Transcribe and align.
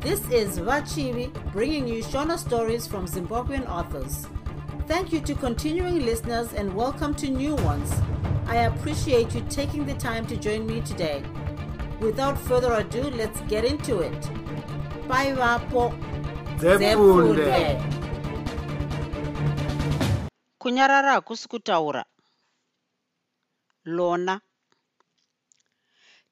This 0.00 0.20
is 0.30 0.58
Vachivi 0.58 1.30
bringing 1.52 1.86
you 1.86 2.02
Shona 2.02 2.38
stories 2.38 2.86
from 2.86 3.06
Zimbabwean 3.06 3.68
authors. 3.68 4.26
Thank 4.88 5.12
you 5.12 5.20
to 5.20 5.34
continuing 5.34 6.06
listeners 6.06 6.52
and 6.54 6.74
welcome 6.74 7.14
to 7.16 7.28
new 7.28 7.54
ones. 7.56 7.92
I 8.46 8.56
appreciate 8.70 9.34
you 9.34 9.42
taking 9.50 9.84
the 9.84 9.94
time 9.94 10.26
to 10.28 10.36
join 10.36 10.66
me 10.66 10.80
today. 10.80 11.22
Without 12.00 12.38
further 12.38 12.72
ado, 12.72 13.02
let's 13.10 13.40
get 13.42 13.64
into 13.64 14.00
it. 14.00 14.20
Bye, 15.06 15.32
Vapo. 15.34 15.92
Zefunde. 16.58 17.82
kunyarara 20.58 21.12
hakusi 21.12 21.48
kutaura 21.48 22.04
lona 23.84 24.40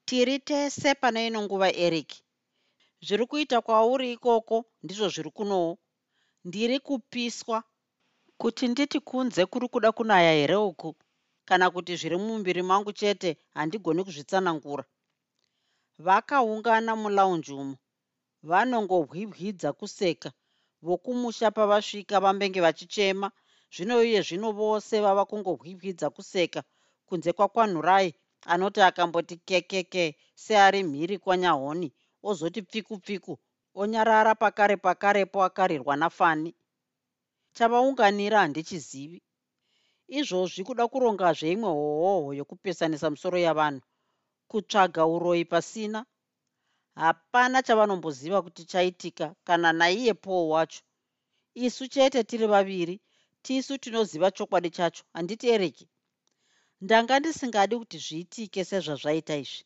tiri 0.04 0.38
tese 0.38 0.94
pane 0.94 1.26
ino 1.26 1.42
nguva 1.42 1.72
eric 1.72 2.12
zviri 3.06 3.26
kuita 3.30 3.60
kwauri 3.66 4.06
ikoko 4.12 4.56
ndizvo 4.82 5.08
zviri 5.14 5.30
kunowo 5.36 5.72
ndiri 6.44 6.76
kupiswa 6.86 7.58
kuti 8.40 8.64
nditi 8.68 8.98
kunze 9.08 9.42
kuri 9.50 9.66
kuda 9.72 9.92
kunaya 9.96 10.32
here 10.38 10.56
uku? 10.56 10.94
Kana 11.48 11.66
kuti 11.70 11.92
zviri 11.96 12.16
mumuviri 12.16 12.62
mangu 12.62 12.92
chete 12.92 13.30
handigoni 13.54 14.04
kuzvitsanangura. 14.04 14.84
Vakaungana 16.06 16.92
mulaunji 17.02 17.52
umo 17.52 17.76
vanongohwihwidza 18.42 19.72
kuseka 19.72 20.30
vokumusha 20.86 21.50
pavasvika 21.50 22.20
vambenge 22.24 22.60
vachichema. 22.66 23.28
Zvino 23.74 23.94
iye 24.08 24.20
zvino 24.26 24.48
vose 24.52 24.94
vava 25.04 25.24
kungohwihwidza 25.30 26.10
kuseka 26.10 26.60
kunze 27.06 27.30
kwakwanhurai 27.36 28.14
anoti 28.52 28.80
akamboti 28.80 29.36
kekeke 29.48 30.04
seari 30.34 30.80
mhiri 30.84 31.18
kwanyahoni 31.18 31.88
ozoti 32.22 32.62
pfiku 32.62 32.98
pfiku 32.98 33.38
onyarara 33.74 34.34
pakare 34.34 34.76
pakarepo 34.76 35.38
akarirwa 35.42 35.96
nafani. 35.96 36.54
Chavaunganira 37.56 38.38
handichizivi. 38.40 39.22
Izvozvi 40.18 40.64
kuda 40.64 40.84
kurongazve 40.88 41.48
imwe 41.54 41.68
hohoho 41.78 42.34
yokupesanisa 42.38 43.10
musoro 43.10 43.38
yavanhu. 43.38 43.82
Kutsvaga 44.50 45.02
uroyi 45.06 45.44
pasina? 45.44 46.00
Hapana 46.94 47.62
chavanomboziva 47.62 48.42
kuti 48.42 48.64
chaitika 48.64 49.34
kana 49.46 49.72
naiye 49.72 50.14
paul 50.14 50.50
wacho. 50.50 50.82
Isu 51.54 51.84
chete 51.88 52.24
tiri 52.24 52.46
vaviri 52.46 53.00
tisu 53.42 53.78
tinoziva 53.78 54.30
chokwadi 54.30 54.70
chacho 54.70 55.04
handiti 55.14 55.46
ereki 55.48 55.88
ndanga 56.80 57.14
ndisingadi 57.20 57.74
kuti 57.80 57.98
zviitike 57.98 58.60
sezvazvaita 58.64 59.34
izvi 59.42 59.64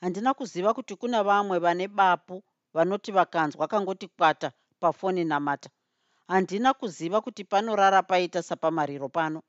handina 0.00 0.34
kuziva 0.34 0.74
kuti 0.74 0.96
kuna 0.96 1.22
vamwe 1.24 1.58
vane 1.58 1.88
bapu 1.88 2.42
vanoti 2.74 3.12
vakanzwa 3.12 3.68
kangoti 3.68 4.08
kwata 4.08 4.52
pafoni 4.80 5.24
namata. 5.24 5.70
Handina 6.28 6.74
kuziva 6.74 7.20
kuti 7.20 7.44
panorara 7.44 8.02
paita 8.02 8.42
sapamariro 8.42 9.08
pano. 9.08 9.42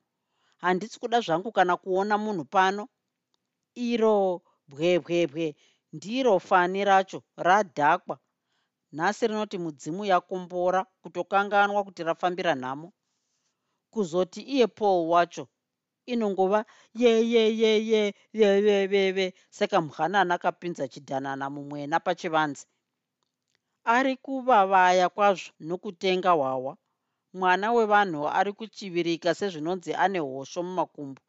Handisi 0.57 0.99
kuda 0.99 1.21
zvangu 1.21 1.51
kana 1.51 1.77
kuona 1.77 2.17
munhu 2.17 2.45
pano. 2.45 2.87
Iro 3.75 4.41
bwebwebwe 4.67 5.55
ndiro 5.93 6.39
fani 6.39 6.85
racho 6.85 7.23
radhakwa. 7.37 8.19
Nhasi 8.91 9.27
rinoti 9.27 9.57
mudzimu 9.57 10.05
yakombora 10.05 10.85
kutokanganwa 11.01 11.83
kuti 11.83 12.03
rafambira 12.03 12.55
nhamo. 12.55 12.93
Kuzoti 13.89 14.41
iye 14.41 14.67
paul 14.67 15.09
wacho 15.09 15.47
inongova 16.13 16.59
yeyeyeye 17.01 18.01
yeveveve 18.39 19.25
saka 19.57 19.77
muhanana 19.85 20.35
kapinza 20.43 20.87
chidhanana 20.91 21.45
mumwena 21.53 21.97
pachivanze. 22.05 22.65
Ari 23.95 24.13
kuvavaya 24.25 25.07
kwazvo 25.15 25.51
nokutenga 25.67 26.31
hwawa 26.39 26.73
mwana 27.33 27.67
wevanhu 27.75 28.21
ari 28.39 28.51
kuchivirika 28.57 29.29
sezvinonzi 29.39 29.91
ane 30.03 30.19
hosho 30.19 30.59
mumakumbo. 30.63 31.21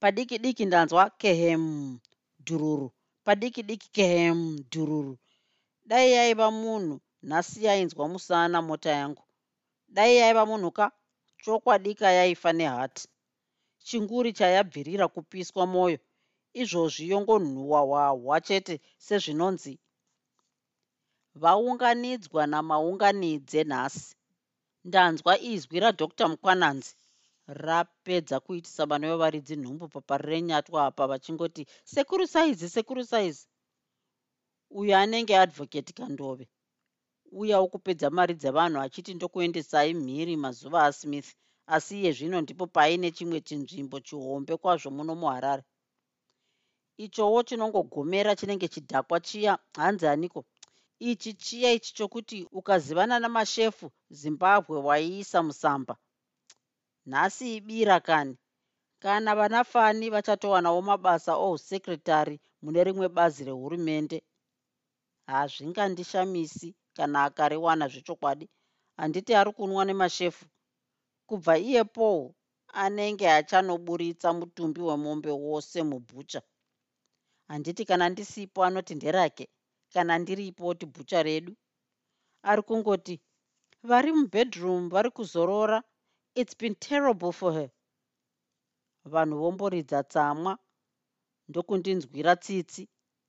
Padiki 0.00 0.36
diki 0.38 0.64
ndanzwa 0.66 1.10
kehem 1.20 1.64
dhururu. 2.46 2.88
Padiki 3.24 3.62
diki 3.62 3.88
kehem 3.96 4.38
dhururu. 4.72 5.14
Dai 5.84 6.12
yaiva 6.12 6.50
munhu 6.50 7.00
nhasi 7.22 7.64
yainzwa 7.64 8.08
musana 8.08 8.62
mota 8.62 8.90
yangu. 8.90 9.22
Dai 9.88 10.16
yaiva 10.16 10.46
munhu 10.46 10.70
ka? 10.70 10.86
Chokwadika 11.44 12.06
yaifa 12.18 12.52
nehati 12.52 13.08
chinguri 13.86 14.30
chayabvirira 14.38 15.06
kupiswa 15.14 15.62
mwoyo 15.72 15.98
izvozvi 16.60 17.04
yongonhuhwa 17.12 17.80
hwahwa 17.88 18.36
chete 18.46 18.74
sezvinonzi 19.06 19.74
vaunganidzwa 21.42 22.42
namaunganidze 22.52 23.60
nhasi. 23.70 24.08
Ndanzwa 24.88 25.32
izwi 25.52 25.76
radr 25.84 26.28
mukwananzi 26.32 26.92
rapedza 27.64 28.36
kuitisa 28.44 28.82
vana 28.90 29.06
vevaridzi 29.10 29.54
nhumbu 29.56 29.86
papari 29.94 30.26
renyatwa 30.30 30.78
apa 30.88 31.04
vachingoti 31.10 31.62
sekuru 31.92 32.24
saizi 32.32 32.66
sekuru 32.74 33.02
saizi. 33.10 33.44
Uyo 34.78 34.92
anenge 35.02 35.34
advocate 35.44 35.92
kandove 35.98 36.44
uya 37.40 37.56
wokupedza 37.62 38.08
mari 38.16 38.34
dzevanhu 38.40 38.78
achiti 38.80 39.14
ndokuendesai 39.14 39.92
mhiri 39.94 40.34
mazuva 40.44 40.78
asmith 40.88 41.30
asi 41.74 41.94
iye 42.00 42.10
zvino 42.16 42.38
ndipo 42.44 42.64
paine 42.76 43.06
chimwe 43.16 43.38
chinzvimbo 43.46 43.96
chihombe 44.06 44.54
kwazvo 44.62 44.90
muno 44.96 45.12
muharare. 45.20 45.62
Ichowo 47.04 47.38
chinongogomera 47.48 48.30
chinenge 48.38 48.66
chidhakwa 48.74 49.18
chiya 49.26 49.52
hanzi 49.80 50.06
aniko? 50.12 50.40
Ichi 51.10 51.30
chiya 51.44 51.70
ichi 51.76 51.90
chokuti 51.98 52.38
ukazivana 52.58 53.14
namashefu 53.22 53.86
zimbabwe 54.20 54.76
waiisa 54.88 55.38
musamba. 55.46 55.94
Nhasi 57.10 57.46
ibira 57.56 58.00
kani? 58.08 58.34
Kana 59.02 59.30
vana 59.38 59.60
fani 59.72 60.06
vachatowanawo 60.14 60.80
mabasa 60.82 61.32
ousekretary 61.46 62.36
mune 62.62 62.80
rimwe 62.84 63.08
bazi 63.16 63.44
rehurumende. 63.48 64.18
Hazvingandishamisi 65.30 66.68
kana 66.96 67.24
akariwana 67.24 67.84
zvechokwadi. 67.92 68.46
Handiti 68.98 69.32
ari 69.34 69.52
kunwa 69.52 69.84
nemashefu 69.84 70.44
kubva 71.30 71.54
iye 71.68 71.82
paul 71.94 72.22
anenge 72.82 73.26
achanoburitsa 73.38 74.28
mutumbi 74.38 74.80
wemombe 74.88 75.30
wose 75.46 75.78
mubhucha. 75.90 76.40
Handiti 77.48 77.82
kana 77.84 78.08
ndisipo 78.08 78.58
anoti 78.64 78.94
nderake 78.94 79.44
kana 79.94 80.12
ndiripo 80.18 80.62
oti 80.70 80.86
bhucha 80.92 81.22
redu. 81.28 81.52
Ari 82.42 82.62
kungoti 82.68 83.14
vari 83.88 84.10
mubedroom 84.12 84.82
vari 84.92 85.10
kuzorora 85.16 85.78
its 86.40 86.54
been 86.58 86.74
terrible 86.74 87.32
for 87.32 87.52
her. 87.52 87.70
Vanhu 89.12 89.36
vomboridza 89.42 90.02
tsamwa 90.02 90.52
ndokundinzwira 91.48 92.32
tsitsi 92.42 92.82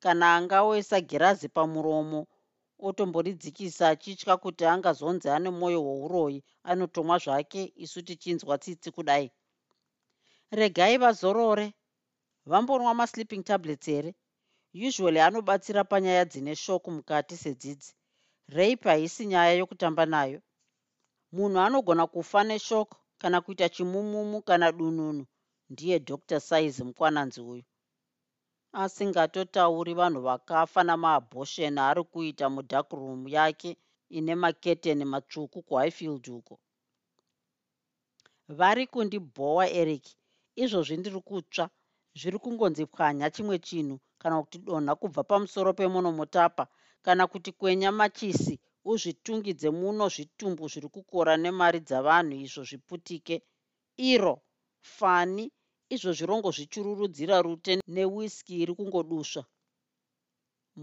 kana 0.03 0.25
angaoisa 0.35 0.97
girazi 1.09 1.47
pamuromo 1.50 2.28
otomboridzikisa 2.88 3.84
achitya 3.94 4.34
kuti 4.44 4.64
angazonzi 4.74 5.28
ane 5.36 5.50
mwoyo 5.58 5.80
wouroyi 5.88 6.40
anotomwa 6.69 7.16
zvake 7.24 7.62
isu 7.84 8.00
tichinzwa 8.08 8.58
tsitsi 8.62 8.90
kudai. 8.96 9.28
Regai 10.52 10.97
vazorore 11.03 11.68
vambonwa 12.46 12.94
masleeping 12.94 13.44
tablets 13.44 13.86
here? 13.86 14.12
Usually 14.88 15.20
anobatsira 15.20 15.84
panyaya 15.84 16.25
dzine 16.25 16.56
shoko 16.56 16.91
mukati 16.91 17.36
sedzidzi. 17.38 17.94
Rape 18.47 18.90
haisi 18.90 19.25
nyaya 19.25 19.53
yokutamba 19.59 20.06
nayo. 20.06 20.41
Munhu 21.31 21.59
anogona 21.59 22.08
kufa 22.08 22.44
neshoko 22.44 22.97
kana 23.18 23.41
kuita 23.41 23.70
chimumumu 23.70 24.41
kana 24.41 24.72
dununu. 24.72 25.26
Ndiye 25.70 26.00
dr 26.00 26.40
size 26.40 26.84
mukwananzi 26.84 27.41
uyu 27.41 27.64
asingatotauri 28.73 29.94
vanhu 29.94 30.22
vakafa 30.22 30.84
namaabhoshen 30.84 31.78
ari 31.78 32.03
kuita 32.03 32.50
mudarkroom 32.50 33.28
yake 33.28 33.78
ine 34.09 34.35
maketeni 34.35 35.06
matsvuku 35.06 35.62
kuhighfield 35.68 36.28
uko. 36.28 36.59
Vari 38.47 38.88
kundibhowa 38.88 39.66
eric. 39.70 40.06
Izvozvi 40.56 40.97
ndiri 40.97 41.22
kutsva. 41.22 41.70
Zviri 42.20 42.38
kungonzi 42.44 42.85
pwanya 42.85 43.29
chimwe 43.29 43.59
chinhu 43.59 44.00
kana 44.22 44.41
kuti 44.41 44.58
donha 44.59 44.96
kubva 44.96 45.24
pamusoro 45.24 45.74
pemonomotapa 45.74 46.67
kana 47.06 47.28
kuti 47.28 47.52
kwenya 47.52 47.91
machisi 47.91 48.59
uzvitungidze 48.91 49.70
muno 49.70 50.06
zvitumbu 50.14 50.67
zviri 50.72 50.90
kukora 50.96 51.38
nemari 51.38 51.79
dzavanhu 51.88 52.35
izvo 52.46 52.64
zviputike. 52.70 53.35
Iro 53.97 54.41
fani 54.82 55.52
izvo 55.93 56.11
zvirongo 56.17 56.49
zvichururudzira 56.55 57.35
rute 57.46 57.73
newiski 57.96 58.53
iri 58.64 58.73
kungodusva 58.78 59.43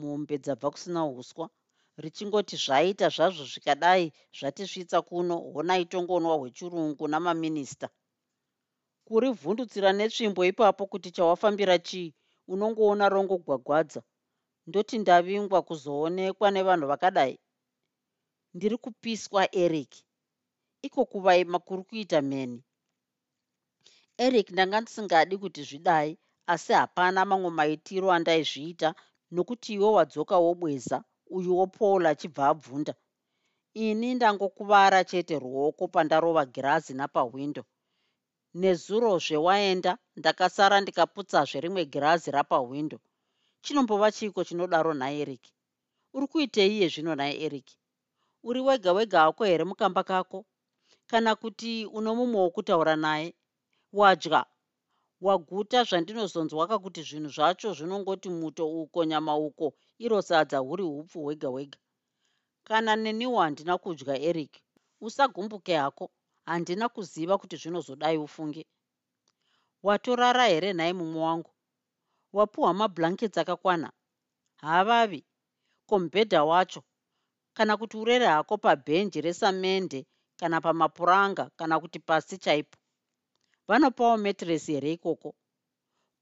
mombe 0.00 0.34
dzabva 0.44 0.68
kusina 0.72 1.00
uswa 1.20 1.46
richingoti 2.02 2.56
zvaita 2.64 3.06
zvazvo 3.14 3.44
zvikadai 3.52 4.04
zvatisvitsa 4.38 4.98
kuno 5.08 5.34
honai 5.54 5.84
tongonwa 5.92 6.34
hwechirungu 6.40 7.04
namaminista. 7.08 7.88
Kuri 9.06 9.28
vhundutsira 9.40 9.90
netsvimbo 9.98 10.42
ipapo 10.50 10.82
kuti 10.92 11.08
chawafambira 11.16 11.76
chii 11.78 12.14
unongoona 12.52 13.04
rongogwagwadza 13.08 14.00
ndoti 14.68 14.98
ndavingwa 14.98 15.62
kuzoonekwa 15.68 16.48
nevanhu 16.50 16.86
vakadai. 16.92 17.34
Ndiri 18.54 18.76
kupiswa 18.76 19.42
eric. 19.62 19.92
Iko 20.86 21.00
kuvaima 21.04 21.58
kuri 21.58 21.82
kuita 21.88 22.22
mheni 22.22 22.62
eric 24.26 24.46
ndanga 24.50 24.80
ndisingadi 24.80 25.34
kuti 25.42 25.62
zvidai 25.68 26.18
asi 26.52 26.72
hapana 26.72 27.20
mamwe 27.30 27.50
maitiro 27.58 28.08
andaizviita 28.16 28.88
nokuti 29.34 29.70
iwe 29.76 29.88
wadzoka 29.96 30.36
wobweza 30.44 30.96
uyu 31.36 31.50
wopaul 31.58 32.02
achibva 32.12 32.42
abvunda. 32.52 32.94
Ini 33.86 34.08
ndangokuvara 34.14 35.00
chete 35.10 35.34
ruoko 35.38 35.84
pandarova 35.94 36.42
girazi 36.54 36.92
napahwindo 36.98 37.62
nezuro 38.60 39.10
zvewaenda 39.24 39.92
ndakasara 40.18 40.76
ndikaputsazve 40.80 41.58
rimwe 41.64 41.82
girazi 41.92 42.28
rapahwindo 42.36 42.98
chinombova 43.64 44.08
chiiko 44.16 44.40
chinodaro 44.44 44.92
nhaye 44.94 45.18
eric? 45.24 45.44
Uri 46.14 46.26
kuitei 46.32 46.72
iye 46.76 46.88
zvino 46.92 47.12
nhaye 47.14 47.34
eric? 47.46 47.68
Uri 48.48 48.60
wega 48.66 48.90
wega 48.96 49.20
hako 49.20 49.42
here 49.44 49.64
mukamba 49.64 50.02
kako? 50.10 50.38
Kana 51.10 51.30
kuti 51.36 51.86
uno 51.86 52.10
mumwe 52.18 52.40
wokutaura 52.40 52.96
naye 52.96 53.34
wadya. 53.92 54.46
Waguta 55.20 55.78
zvandinozonzwaka 55.88 56.76
kuti 56.78 57.00
zvinhu 57.08 57.30
zvacho 57.36 57.68
zvinongoti 57.76 58.28
muto 58.28 58.64
uko 58.82 58.98
nyama 59.10 59.32
uko 59.36 59.66
iro 60.04 60.18
sadza 60.22 60.58
huri 60.58 60.82
hupfu 60.82 61.18
hwega 61.22 61.48
hwega. 61.48 61.78
Kana 62.64 62.96
neniwo 62.96 63.40
handina 63.40 63.78
kudya 63.78 64.14
eric 64.28 64.52
usagumbuke 65.00 65.74
hako. 65.76 66.10
Handina 66.46 66.88
kuziva 66.88 67.38
kuti 67.38 67.56
zvinozodai 67.56 68.18
ufunge. 68.18 68.66
Watorara 69.82 70.46
here 70.46 70.72
nhai 70.72 70.92
mumwe 70.92 71.22
wangu? 71.22 71.50
Wapiwa 72.32 72.74
mablankets 72.74 73.38
akakwana? 73.38 73.92
Havavi. 74.56 75.24
Komubhedha 75.86 76.44
wacho? 76.44 76.82
Kana 77.54 77.76
kuti 77.76 77.96
urere 77.96 78.26
hako 78.26 78.58
pabhenji 78.58 79.20
resamende 79.20 80.06
kana 80.36 80.60
pamapuranga 80.60 81.50
kana 81.56 81.80
kuti 81.80 81.98
pasi 81.98 82.38
chaipo 82.38 82.78
vanopawo 83.68 84.16
metiresi 84.16 84.72
here 84.72 84.92
ikoko? 84.92 85.34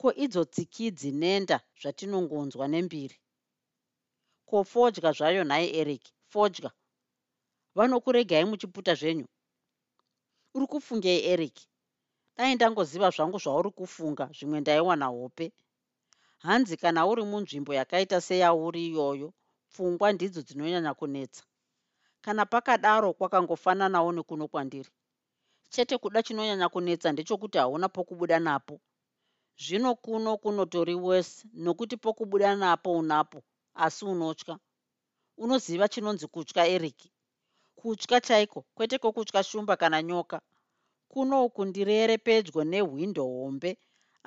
Ko 0.01 0.13
idzo 0.25 0.45
tsikidzi 0.45 1.11
nenda 1.13 1.61
zvatinongonzwa 1.81 2.69
nembiri? 2.69 3.17
Ko 4.49 4.65
fodya 4.65 5.13
zvayo 5.13 5.45
nhaye 5.45 5.69
eric? 5.81 6.03
Fodya. 6.33 6.71
Vanokuregai 7.77 8.45
muchiputa 8.45 8.95
zvenyu? 8.95 9.27
Uri 10.55 10.67
kufungei 10.67 11.25
eric? 11.33 11.57
Dai 12.37 12.55
ndangoziva 12.55 13.11
zvangu 13.11 13.39
zvauri 13.39 13.71
kufunga 13.71 14.25
zvimwe 14.37 14.61
ndaiwana 14.61 15.07
hope. 15.07 15.53
Hanzi 16.39 16.77
kana 16.77 17.07
uri 17.07 17.23
munzvimbo 17.25 17.75
yakaita 17.75 18.21
seyauri 18.21 18.87
iyoyo 18.87 19.33
pfungwa 19.71 20.13
ndidzo 20.13 20.43
dzinonyanya 20.43 20.95
kunetsa. 20.95 21.45
Kana 22.21 22.47
pakadaro 22.47 23.13
kwakangofananawo 23.15 24.13
nekuno 24.13 24.49
kwandiri 24.49 24.91
chete 25.73 25.95
kuda 26.03 26.19
chinonyanya 26.27 26.69
kunetsa 26.75 27.09
ndechokuti 27.13 27.59
hauna 27.59 27.89
pokubuda 27.89 28.39
napo. 28.47 28.75
Zvino 29.65 29.91
kuno 30.05 30.31
kunotori 30.43 30.95
wese 31.07 31.49
nokuti 31.65 31.97
pokubuda 31.97 32.49
napo 32.63 32.91
unapo 33.01 33.39
asi 33.85 34.05
unotya. 34.05 34.55
Unoziva 35.43 35.87
chinonzi 35.93 36.27
kutya 36.35 36.63
eric? 36.75 36.99
Kutya 37.79 38.21
chaiko? 38.21 38.65
Kwete 38.75 38.99
kwokutya 38.99 39.43
shumba 39.49 39.77
kana 39.77 40.03
nyoka. 40.03 40.39
Kuno 41.09 41.45
uku 41.47 41.65
ndirere 41.65 42.19
pedyo 42.19 42.65
nehwindo 42.65 43.23
hombe 43.25 43.71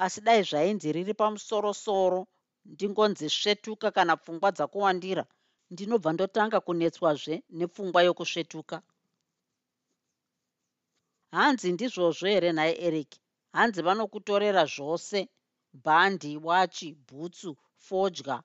asi 0.03 0.21
dai 0.21 0.43
zvainzi 0.43 0.91
riri 0.95 1.13
pamusorosoro 1.13 2.21
ndingonzi 2.65 3.27
svetuka 3.29 3.87
kana 3.91 4.13
pfungwa 4.17 4.49
dzakuwandira 4.55 5.23
ndinobva 5.71 6.09
ndotanga 6.13 6.57
kunetswazve 6.65 7.35
nepfungwa 7.57 7.99
yokusvetuka 8.07 8.75
hanzi 11.31 11.71
ndizvozvo 11.71 12.27
here 12.27 12.49
nhaye 12.53 12.75
eric? 12.87 13.11
Hanzi 13.53 13.81
vanokutorera 13.81 14.63
zvose 14.65 15.27
bhandi 15.85 16.37
wachi 16.37 16.93
bhutsu 17.07 17.57
fodya 17.77 18.43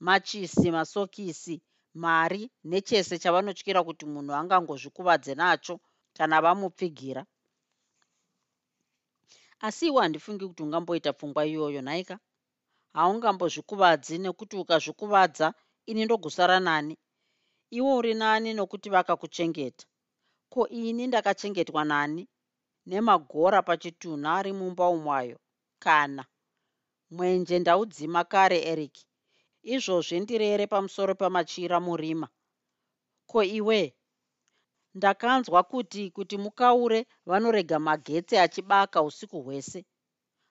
machisi 0.00 0.70
masokisi 0.70 1.62
mari 1.94 2.50
nechese 2.64 3.18
chavanotyira 3.22 3.80
kuti 3.84 4.04
munhu 4.12 4.32
angangozvikuvadze 4.34 5.34
nacho 5.34 5.74
kana 6.16 6.36
vamupfigira. 6.44 7.22
Asi 9.66 9.86
iwe 9.86 10.00
handifungi 10.02 10.44
kuti 10.48 10.62
ungamboita 10.62 11.12
pfungwa 11.12 11.42
iyoyo 11.46 11.80
nhaika 11.82 12.16
haungambozvikuvadzi 12.96 14.14
nekuti 14.18 14.56
ukazvikuvadza 14.56 15.46
ini 15.90 16.04
ndogusara 16.04 16.60
nani? 16.60 16.94
Iwe 17.70 17.90
uri 17.98 18.14
nani 18.14 18.54
nokuti 18.54 18.88
vakakuchengeta 18.90 19.86
ko 20.52 20.60
ini 20.68 21.06
ndakachengetwa 21.06 21.82
nani? 21.90 22.22
Nemagora 22.88 23.58
pachitunha 23.68 24.28
ari 24.38 24.52
mumba 24.58 24.84
umwayo. 24.96 25.38
Kana. 25.84 26.24
Mwenje 27.14 27.56
ndaudzima 27.58 28.22
kare 28.32 28.58
eric. 28.72 28.94
Izvozvi 29.74 30.16
ndirere 30.20 30.64
pamusoro 30.72 31.12
pamachira 31.20 31.78
murima. 31.86 32.28
Ko 33.30 33.38
iwe? 33.58 33.80
Ndakanzwa 34.96 35.60
kuti 35.70 36.02
kuti 36.16 36.36
mukaure 36.44 37.00
vanorega 37.28 37.78
magetsi 37.78 38.34
achibaka 38.44 38.98
usiku 39.08 39.38
hwese. 39.44 39.80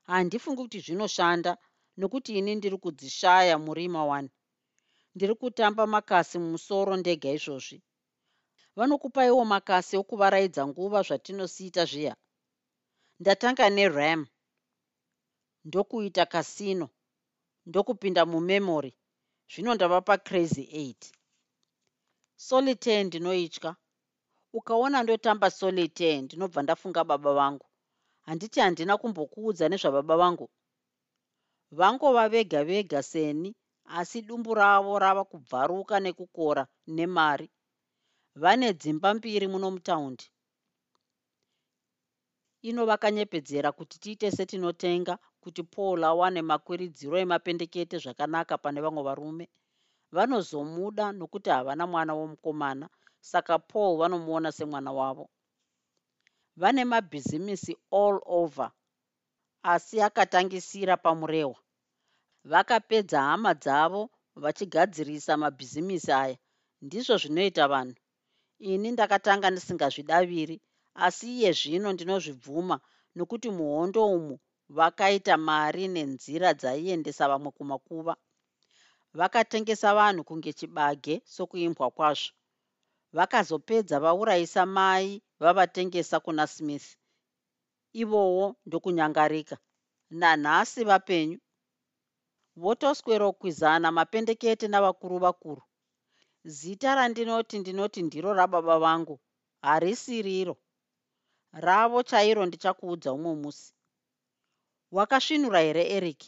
Handifungi 0.10 0.62
kuti 0.62 0.80
zvinoshanda 0.86 1.52
nokuti 2.00 2.32
ini 2.40 2.52
ndiri 2.56 2.78
kudzishaya 2.84 3.56
murima 3.66 4.02
one 4.18 4.30
ndiri 5.16 5.36
kutamba 5.36 5.84
makasi 5.94 6.36
mumusoro 6.40 6.94
ndega 6.98 7.30
izvozvi 7.38 7.78
vanokupaiwo 8.80 9.44
makasi 9.54 9.94
okuvaraidza 10.02 10.62
nguva 10.70 11.00
zvatinosiita 11.08 11.84
zviya. 11.92 12.14
Ndatanga 13.22 13.66
neram 13.78 14.22
ndokuita 15.68 16.24
kasino 16.34 16.88
ndokupinda 17.68 18.24
mumemory. 18.32 18.92
Zvino 19.52 19.72
ndava 19.76 20.00
pacrazy 20.08 20.66
eight. 20.82 21.02
Solitaire 22.48 23.04
ndinoitya. 23.04 23.72
Ukaona 24.58 24.98
ndotamba 25.04 25.48
solitaire 25.60 26.22
ndinobva 26.22 26.62
ndafunga 26.64 27.04
baba 27.04 27.34
vangu 27.40 27.68
handiti 28.26 28.60
handina 28.60 28.98
kumbokuudza 29.02 29.66
nezvababa 29.70 30.16
vangu. 30.22 30.48
Vangova 31.78 32.30
vega 32.34 32.64
vega 32.64 33.04
seni 33.04 33.50
asi 33.98 34.22
dumbu 34.22 34.54
ravo 34.54 35.00
rava 35.00 35.24
kubvaruka 35.32 35.96
nekukora 36.00 36.64
nemari 36.88 37.48
vane 38.42 38.68
dzimba 38.80 39.10
mbiri 39.18 39.48
muno 39.52 39.68
mutaundi. 39.76 40.26
Ino 42.70 42.82
vakanyepedzera 42.90 43.70
kuti 43.78 43.96
tiite 44.04 44.28
setinotenga 44.38 45.14
kuti 45.44 45.62
paul 45.74 46.00
awane 46.10 46.42
makwiridziro 46.50 47.16
emapendekete 47.24 47.96
zvakanaka 48.04 48.56
pane 48.64 48.80
vamwe 48.86 49.02
varume. 49.08 49.46
Vanozomuda 50.16 51.06
nokuti 51.20 51.50
havana 51.56 51.84
mwana 51.92 52.14
womukomana 52.20 52.86
saka 53.32 53.56
paul 53.70 53.98
vanomuona 54.02 54.50
semwana 54.58 54.92
wavo. 55.00 55.26
Vane 56.62 56.84
mabhizimisi 56.92 57.74
all 57.92 58.18
over 58.26 58.72
asi 59.64 60.02
akatangisira 60.08 60.98
pamurehwa 60.98 61.60
vakapedza 62.52 63.22
hama 63.22 63.54
dzavo 63.54 64.10
vachigadzirisa 64.36 65.38
mabhizimisi 65.38 66.12
aya. 66.12 66.38
Ndizvo 66.82 67.18
zvinoita 67.18 67.68
vanhu 67.68 67.99
ini 68.60 68.92
ndakatanga 68.92 69.48
ndisingazvidaviri 69.50 70.62
asi 71.06 71.26
iye 71.36 71.52
zvino 71.60 71.90
ndinozvibvuma 71.94 72.78
nokuti 73.16 73.50
muhondo 73.58 74.02
umu 74.18 74.36
vakaita 74.78 75.34
mari 75.48 75.84
nenzira 75.88 76.50
dzaiendesa 76.60 77.24
vamwe 77.32 77.52
kumakuva. 77.58 78.14
Vakatengesa 79.20 79.90
vanhu 80.00 80.24
kunge 80.24 80.52
chibage 80.54 81.16
sokuimbwa 81.34 81.88
kwazvo. 81.92 82.34
Vakazopedza 83.18 83.96
vaurayisa 84.00 84.66
mai 84.66 85.22
vavatengesa 85.40 86.18
kuna 86.20 86.48
smith. 86.48 86.88
Ivowo 88.02 88.56
ndokunyangarika. 88.66 89.58
Nanhasi 90.20 90.84
vapenyu. 90.84 91.40
Votoswerokwizana 92.62 93.88
mapendekete 93.92 94.68
navakuru 94.68 95.18
vakuru 95.26 95.62
zita 96.44 96.96
randinoti 96.96 97.60
ndinoti 97.60 98.02
ndiro 98.02 98.34
rababa 98.34 98.80
vangu 98.80 99.20
harisiriro 99.62 100.56
ravo 101.66 102.00
chairo 102.10 102.46
ndichakuudza 102.46 103.10
umwe 103.14 103.34
musi. 103.42 103.74
Wakasvinura 104.92 105.60
here 105.60 105.84
eric? 105.98 106.22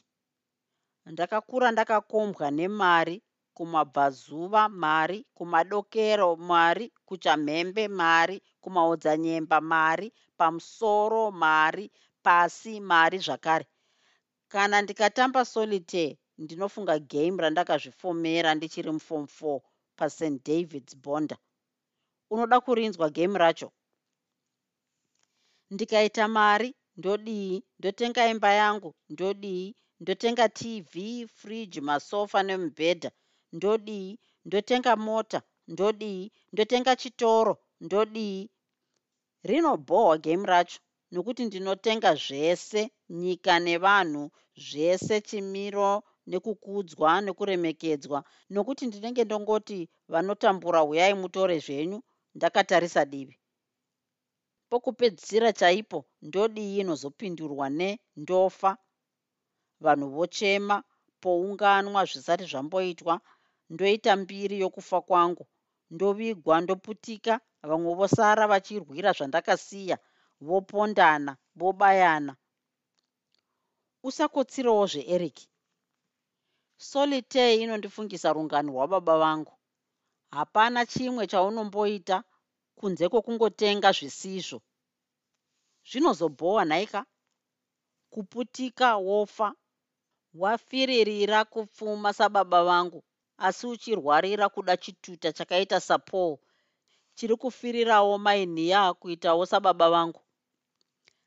Ndakakura 1.06 1.72
ndakakombwa 1.72 2.52
nemari 2.52 3.24
kumabvazuva 3.54 4.70
mari 4.70 5.26
kumadokero 5.38 6.36
mari 6.36 6.86
kuchamhembe 7.08 7.88
mari 7.88 8.38
kumaodzanyemba 8.62 9.62
mari 9.62 10.14
pamusoro 10.38 11.32
mari 11.32 11.92
pasi 12.24 12.80
mari 12.80 13.18
zvakare. 13.26 13.66
Kana 14.48 14.82
ndikatamba 14.82 15.46
solitaire 15.46 16.18
ndinofunga 16.38 17.00
game 17.00 17.38
randakazvifomera 17.44 18.56
ndichiri 18.56 18.92
mufom 18.92 19.24
4 19.24 19.60
past 20.02 20.22
davids 20.50 20.94
bonder 21.06 21.38
unoda 22.34 22.58
kurinzwa 22.66 23.08
gemu 23.16 23.38
racho. 23.44 23.68
Ndikaita 25.74 26.24
mari 26.38 26.70
ndodii 26.98 27.64
ndotenga 27.80 28.22
imba 28.34 28.52
yangu 28.62 28.90
ndodii 29.14 29.68
ndotenga 30.02 30.46
tv 30.60 30.94
friji 31.38 31.82
masofa 31.90 32.40
nemubhedha 32.48 33.12
ndodii 33.56 34.12
ndotenga 34.46 34.94
mota 35.08 35.40
ndodii 35.74 36.24
ndotenga 36.54 36.94
chitoro 37.02 37.54
ndodii. 37.86 38.42
Rinobhohwa 39.50 40.16
gemu 40.26 40.46
racho 40.52 40.80
nokuti 41.12 41.42
ndinotenga 41.46 42.12
zvese 42.24 42.82
nyika 43.22 43.54
nevanhu 43.66 44.24
zvese 44.68 45.16
chimiro 45.28 45.92
nekukudzwa 46.30 47.10
nekuremekedzwa 47.26 48.20
nokuti 48.54 48.84
ndinenge 48.88 49.24
ndongoti 49.26 49.90
vanotambura 50.12 50.80
huyai 50.88 51.14
mutore 51.22 51.56
zvenyu 51.66 52.00
ndakatarisa 52.36 53.06
divi. 53.06 53.36
Pokupedzisira 54.70 55.50
chaipo 55.60 56.00
ndodii 56.22 56.78
inozopindurwa 56.82 57.66
nendofa 57.80 58.72
vanhu 59.84 60.08
vochema 60.16 60.84
pounganwa 61.22 62.02
zvisati 62.10 62.46
zvamboitwa 62.52 63.16
ndoita 63.70 64.12
mbiri 64.16 64.56
yokufa 64.64 65.02
kwangu. 65.08 65.46
Ndovigwa 65.94 66.56
ndoputika 66.62 67.34
vamwe 67.70 67.92
vosara 68.00 68.44
vachirwira 68.52 69.12
zvandakasiya 69.18 69.98
vopondana 70.48 71.38
vobayana. 71.60 72.34
Usakotsirewo 74.08 74.86
zveeric 74.92 75.38
solitei 76.90 77.62
inondifungisa 77.64 78.34
rungano 78.34 78.72
rwababa 78.74 79.16
vangu. 79.24 79.54
Hapana 80.32 80.86
chimwe 80.92 81.24
chaunomboita 81.32 82.18
kunze 82.78 83.06
kwokungotenga 83.12 83.90
zvisizvo. 83.98 84.60
Zvinozobhowa 85.90 86.64
nhaika. 86.66 87.02
Kuputika 88.14 88.88
wofa. 88.98 89.48
Wafiririra 90.34 91.46
kupfuma 91.46 92.14
sababa 92.14 92.64
vangu 92.64 93.04
asi 93.38 93.68
uchirwarira 93.68 94.50
kuda 94.50 94.78
chituta 94.78 95.34
chakaita 95.34 95.80
sapaul 95.80 96.38
chiri 97.16 97.36
kufirirawo 97.36 98.18
mainhiya 98.18 98.94
kuitawo 98.94 99.46
sababa 99.46 99.90
vangu. 99.90 100.22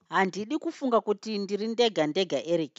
Handidi 0.09 0.59
kufunga 0.59 1.01
kuti 1.01 1.39
ndiri 1.39 1.69
ndega 1.69 2.07
ndega 2.07 2.39
eric 2.45 2.77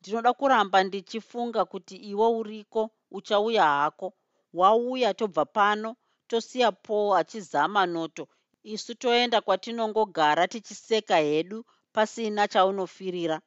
ndinoda 0.00 0.32
kuramba 0.38 0.78
ndichifunga 0.84 1.64
kuti 1.64 1.96
iwe 2.10 2.26
uriko 2.40 2.90
uchauya 3.10 3.64
hako. 3.64 4.08
Wauya 4.52 5.14
tobva 5.14 5.44
pano 5.44 5.96
tosiya 6.28 6.72
paul 6.72 7.16
achizama 7.20 7.86
noto. 7.86 8.28
Isu 8.62 8.94
toenda 8.94 9.40
kwatinongogara 9.40 10.48
tichiseka 10.48 11.16
hedu 11.16 11.64
pasina 11.92 12.48
chaunofirira. 12.48 13.40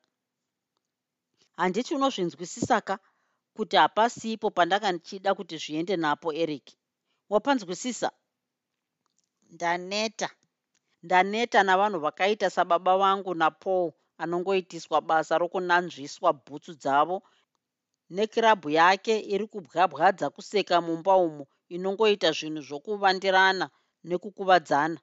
Handiti 1.57 1.95
unozvinzwisisaka 1.95 2.99
kuti 3.55 3.75
hapasipo 3.75 4.47
pandanga 4.51 4.91
ndichida 4.91 5.35
kuti 5.35 5.57
zviende 5.57 5.95
napo 5.97 6.33
eric. 6.33 6.65
Wapanzwisisa? 7.29 8.11
Ndaneta. 9.49 10.29
Ndaneta 11.03 11.63
navanhu 11.63 11.99
vakaita 11.99 12.49
sababa 12.49 12.97
vangu 12.97 13.33
napaul 13.35 13.91
anongoitiswa 14.23 14.97
basa 15.09 15.33
rokunanzviswa 15.41 16.29
bhutsu 16.45 16.73
dzavo. 16.81 17.17
Nekirabhu 18.15 18.69
yake 18.79 19.13
iri 19.33 19.45
kubwabwadza 19.51 20.27
kuseka 20.35 20.75
mumba 20.85 21.13
umo 21.27 21.43
inongoita 21.75 22.29
zvinhu 22.37 22.61
zvokuvandirana 22.67 23.65
nekukuvadzana. 24.09 24.99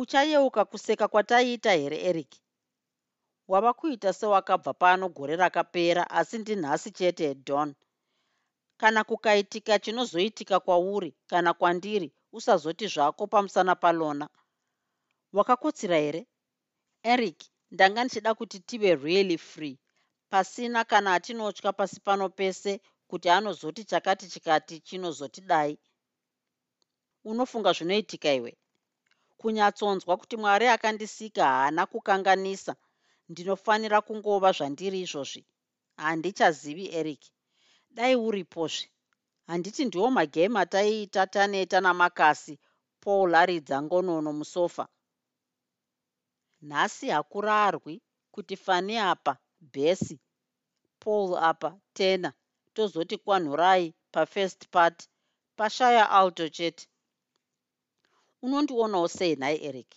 Uchayeuka 0.00 0.62
kuseka 0.70 1.06
kwataiita 1.12 1.72
here 1.80 1.98
eric? 2.08 2.32
Wava 3.50 3.72
kuita 3.78 4.10
sewakabva 4.12 4.72
pano 4.82 5.08
gore 5.16 5.34
rakapera 5.42 6.02
asi 6.18 6.36
ndinhasi 6.38 6.90
chete 6.90 7.24
edon 7.32 7.74
kana 8.80 9.04
kukaitika 9.04 9.78
chinozoitika 9.78 10.56
kwauri 10.60 11.10
kana 11.30 11.50
kwandiri 11.54 12.08
usazoti 12.32 12.86
zvako 12.86 13.26
pamusana 13.26 13.74
palona. 13.82 14.26
Wakakotsira 15.32 15.96
here 15.98 16.26
eric 17.02 17.38
ndanga 17.70 18.04
ndichida 18.04 18.34
kuti 18.34 18.60
tive 18.60 18.94
really 18.94 19.38
free. 19.38 19.78
Pasina 20.30 20.84
kana 20.84 21.14
atinotya 21.14 21.72
pasi 21.72 22.00
pano 22.00 22.28
pese 22.28 22.80
kuti 23.08 23.28
anozoti 23.28 23.84
chakati 23.84 24.28
chikati 24.28 24.80
chinozotidai 24.80 25.78
unofunga 27.24 27.72
zvinoitika 27.72 28.32
iwe? 28.38 28.52
Kunyatsonzwa 29.40 30.16
kuti 30.16 30.36
mwari 30.36 30.66
akandisika 30.66 31.44
haana 31.44 31.86
kukanganisa 31.86 32.76
ndinofanira 33.28 34.00
kungova 34.00 34.52
zvandiri 34.52 35.00
izvozvi. 35.00 35.42
Handichazivi 35.96 36.86
eric. 36.98 37.22
Dai 37.90 38.14
uripozve. 38.16 38.90
Handiti 39.46 39.84
ndiwo 39.84 40.10
magemu 40.10 40.58
ataiita 40.58 41.26
taneta 41.26 41.80
namakasi 41.80 42.58
paul 43.00 43.34
aridza 43.34 43.82
ngonono 43.82 44.32
musofa 44.32 44.84
nhasi 46.62 47.06
hakurarwi 47.08 48.02
kuti 48.34 48.56
fani 48.56 48.98
apa 48.98 49.32
bhesi 49.72 50.20
paul 51.00 51.36
apa 51.50 51.80
tena. 51.92 52.32
Tozoti 52.74 53.16
kwanhurai 53.18 53.94
pafirst 54.12 54.68
part 54.70 55.08
pashaya 55.56 56.10
alto 56.10 56.48
chete. 56.48 56.86
Unondionawo 58.42 59.08
sei 59.08 59.36
nhai 59.36 59.58
eric? 59.68 59.90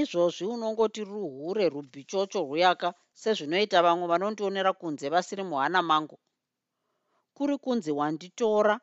Izvozvi 0.00 0.44
unongoti 0.46 1.04
ruhure 1.04 1.68
rubhichocho 1.68 2.40
ruyaka 2.48 2.88
sezvinoita 3.20 3.82
vamwe 3.82 4.06
vanondionera 4.12 4.72
kunze 4.72 5.08
vasiri 5.08 5.42
muhana 5.42 5.82
mangu. 5.82 6.18
Kuri 7.34 7.58
kunzi 7.58 7.90
wanditora 7.92 8.80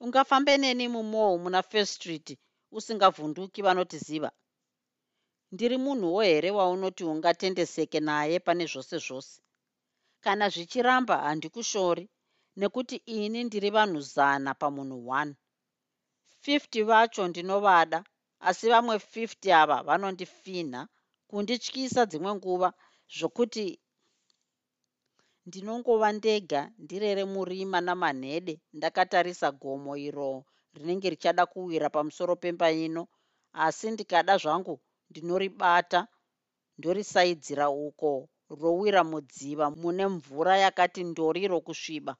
ungafambe 0.00 0.56
neni 0.58 0.88
mumall 0.88 1.38
muna 1.38 1.62
first 1.62 1.92
street 1.94 2.38
usingavhunduki 2.76 3.62
vanotiziva 3.62 4.30
ndiri 5.52 5.76
munhuwo 5.84 6.20
here 6.28 6.50
waunoti 6.58 7.02
ungatendeseke 7.12 7.98
naye 8.08 8.36
pane 8.46 8.64
zvose 8.72 8.96
zvose? 9.06 9.34
Kana 10.24 10.44
zvichiramba 10.52 11.14
handikushori 11.26 12.04
nekuti 12.60 12.96
ini 13.18 13.40
ndiri 13.44 13.70
vanhu 13.76 14.00
zana 14.14 14.50
pamunhu 14.60 14.98
1 15.06 15.34
50 16.44 16.84
vacho 16.90 17.22
ndinovada 17.28 17.98
asi 18.48 18.66
vamwe 18.72 18.96
50 18.96 19.52
ava 19.60 19.76
vanondifinha 19.88 20.80
kundityisa 21.28 22.02
dzimwe 22.10 22.32
nguva 22.38 22.68
zvokuti 23.16 23.66
ndinongova 25.46 26.08
ndega 26.18 26.60
ndirere 26.82 27.24
murima 27.32 27.78
namanhede 27.86 28.54
ndakatarisa 28.76 29.48
gomo 29.60 29.92
iro 30.08 30.30
rinenge 30.76 31.08
richada 31.14 31.42
kuwira 31.52 31.86
pamusoro 31.94 32.32
pemba 32.42 32.68
ino 32.86 33.02
asi 33.64 33.86
ndikada 33.90 34.34
zvangu 34.42 34.74
ndinoribata 35.10 36.00
ndorisaidzira 36.78 37.66
uko 37.86 38.10
rowira 38.60 39.02
mudziva 39.10 39.66
mune 39.80 40.04
mvura 40.14 40.54
yakati 40.64 41.00
ndori 41.10 41.42
rokusviba 41.52 42.12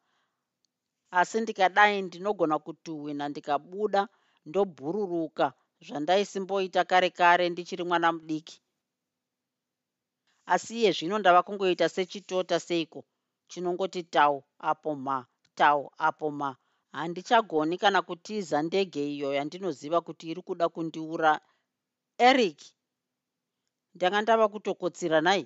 asi 1.18 1.36
ndikadai 1.40 1.96
ndinogona 2.06 2.56
kutuhwina 2.64 3.24
ndikabuda 3.28 4.02
ndobhururuka 4.48 5.46
zvandaisimboita 5.86 6.80
kare 6.90 7.10
kare 7.18 7.44
ndichiri 7.50 7.84
mwana 7.88 8.08
mudiki. 8.16 8.56
Asi 10.52 10.72
iye 10.80 10.90
zvino 10.96 11.16
ndava 11.18 11.42
kungoita 11.46 11.86
sechitota 11.94 12.56
seiko? 12.68 13.00
Chinongoti 13.50 14.02
tau 14.14 14.36
apo 14.70 14.90
ma 15.06 15.16
tau 15.58 15.82
apo 16.08 16.26
ma. 16.40 16.50
Handichagoni 16.92 17.74
kana 17.82 18.00
kutiza 18.08 18.56
ndege 18.62 19.02
iyo 19.14 19.28
yandinoziva 19.38 19.98
kuti 20.06 20.24
iri 20.30 20.42
kuda 20.48 20.66
kundiura. 20.74 21.32
Eric 22.28 22.58
ndanga 23.94 24.18
ndava 24.22 24.46
kutokotsira 24.52 25.20
nai. 25.20 25.44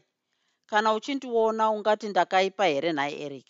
Kana 0.71 0.89
uchindiona 0.95 1.71
ungati 1.71 2.09
ndakaipa 2.09 2.65
here 2.67 2.93
nhai 2.93 3.15
eric? 3.23 3.49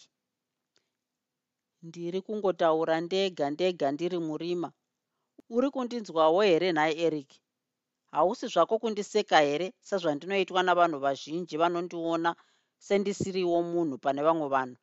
Ndiri 1.83 2.21
kungotaura 2.27 3.01
ndega 3.01 3.51
ndega 3.51 3.87
ndiri 3.93 4.19
murima. 4.19 4.69
Uri 5.51 5.69
kundinzwawo 5.71 6.41
here 6.43 6.73
nhai 6.73 6.95
eric? 7.07 7.31
Hausi 8.13 8.47
zvako 8.53 8.79
kundiseka 8.79 9.39
here 9.41 9.73
sezvandinoitwa 9.81 10.63
navanhu 10.63 10.99
vazhinji 11.05 11.57
vanondiona 11.57 12.31
sendisiriwo 12.87 13.63
munhu 13.63 13.97
pane 13.99 14.21
vamwe 14.23 14.49
vanhu? 14.49 14.77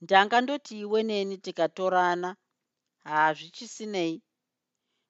Ndanga 0.00 0.40
ndoti 0.40 0.80
iwe 0.80 1.02
neni 1.02 1.38
tikatorana 1.38 2.36
hazvichisinei. 3.04 4.22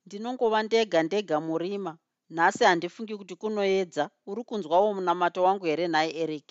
Ndinongova 0.06 0.62
ndega 0.62 1.02
ndega 1.02 1.36
murima 1.40 1.98
nhasi 2.36 2.62
handifungi 2.68 3.14
kuti 3.18 3.34
kunoedza. 3.40 4.04
Uri 4.30 4.42
kunzwawo 4.48 4.88
munamato 4.96 5.40
wangu 5.46 5.64
here 5.70 5.86
nhai 5.88 6.10
eric? 6.22 6.46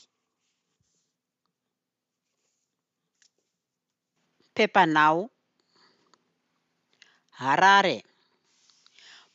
Pepanhau 4.56 5.30
harare. 7.30 7.98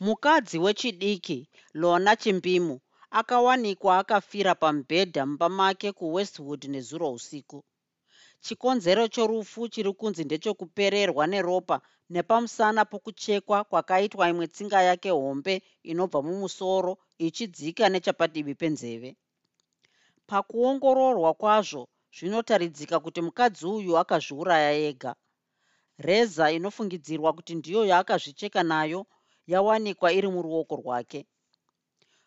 Mukadzi 0.00 0.58
wechidiki 0.64 1.38
lona 1.80 2.12
chimbimu 2.22 2.74
akawanikwa 3.18 3.92
akafira 4.02 4.52
pamubhedha 4.62 5.22
mumba 5.26 5.48
make 5.58 5.88
kuwestwood 5.98 6.62
nezuro 6.74 7.12
usiku 7.12 7.58
chikonzero 8.44 9.04
chorufu 9.14 9.60
chiri 9.72 9.92
kunzi 10.00 10.22
ndechekupererwa 10.24 11.24
neropa 11.32 11.76
nepamusana 12.14 12.82
pokuchekwa 12.90 13.58
kwakaitwa 13.70 14.24
imwe 14.32 14.46
tsinga 14.54 14.80
yake 14.88 15.10
hombe 15.10 15.54
inobva 15.90 16.18
mumusoro 16.26 16.92
ichidzika 17.26 17.84
nechapadivi 17.92 18.54
penzeve. 18.60 19.10
Pakuongororwa 20.28 21.30
kwazvo 21.40 21.82
zvinotaridzika 22.16 22.96
kuti 23.04 23.20
mukadzi 23.26 23.66
uyu 23.66 23.92
akazviuraya 24.02 24.72
ega. 24.88 25.12
Reza 26.06 26.44
inofungidzirwa 26.56 27.32
kuti 27.36 27.52
ndiyo 27.54 27.80
yaakazvicheka 27.90 28.62
nayo 28.62 29.00
yawanikwa 29.52 30.08
iri 30.12 30.28
muruoko 30.34 30.74
rwake. 30.76 31.20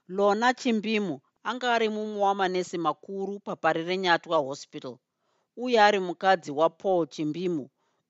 Lona 0.07 0.53
chimbimu 0.53 1.15
anga 1.43 1.67
ari 1.75 1.89
mumwe 1.89 2.19
wamanesi 2.21 2.77
makuru 2.77 3.39
papari 3.39 3.83
renyatwa 3.83 4.37
hospital 4.37 4.97
uye 5.63 5.77
ari 5.87 5.99
mukadzi 6.07 6.51
wapaul 6.59 7.07
chimbimu 7.13 7.69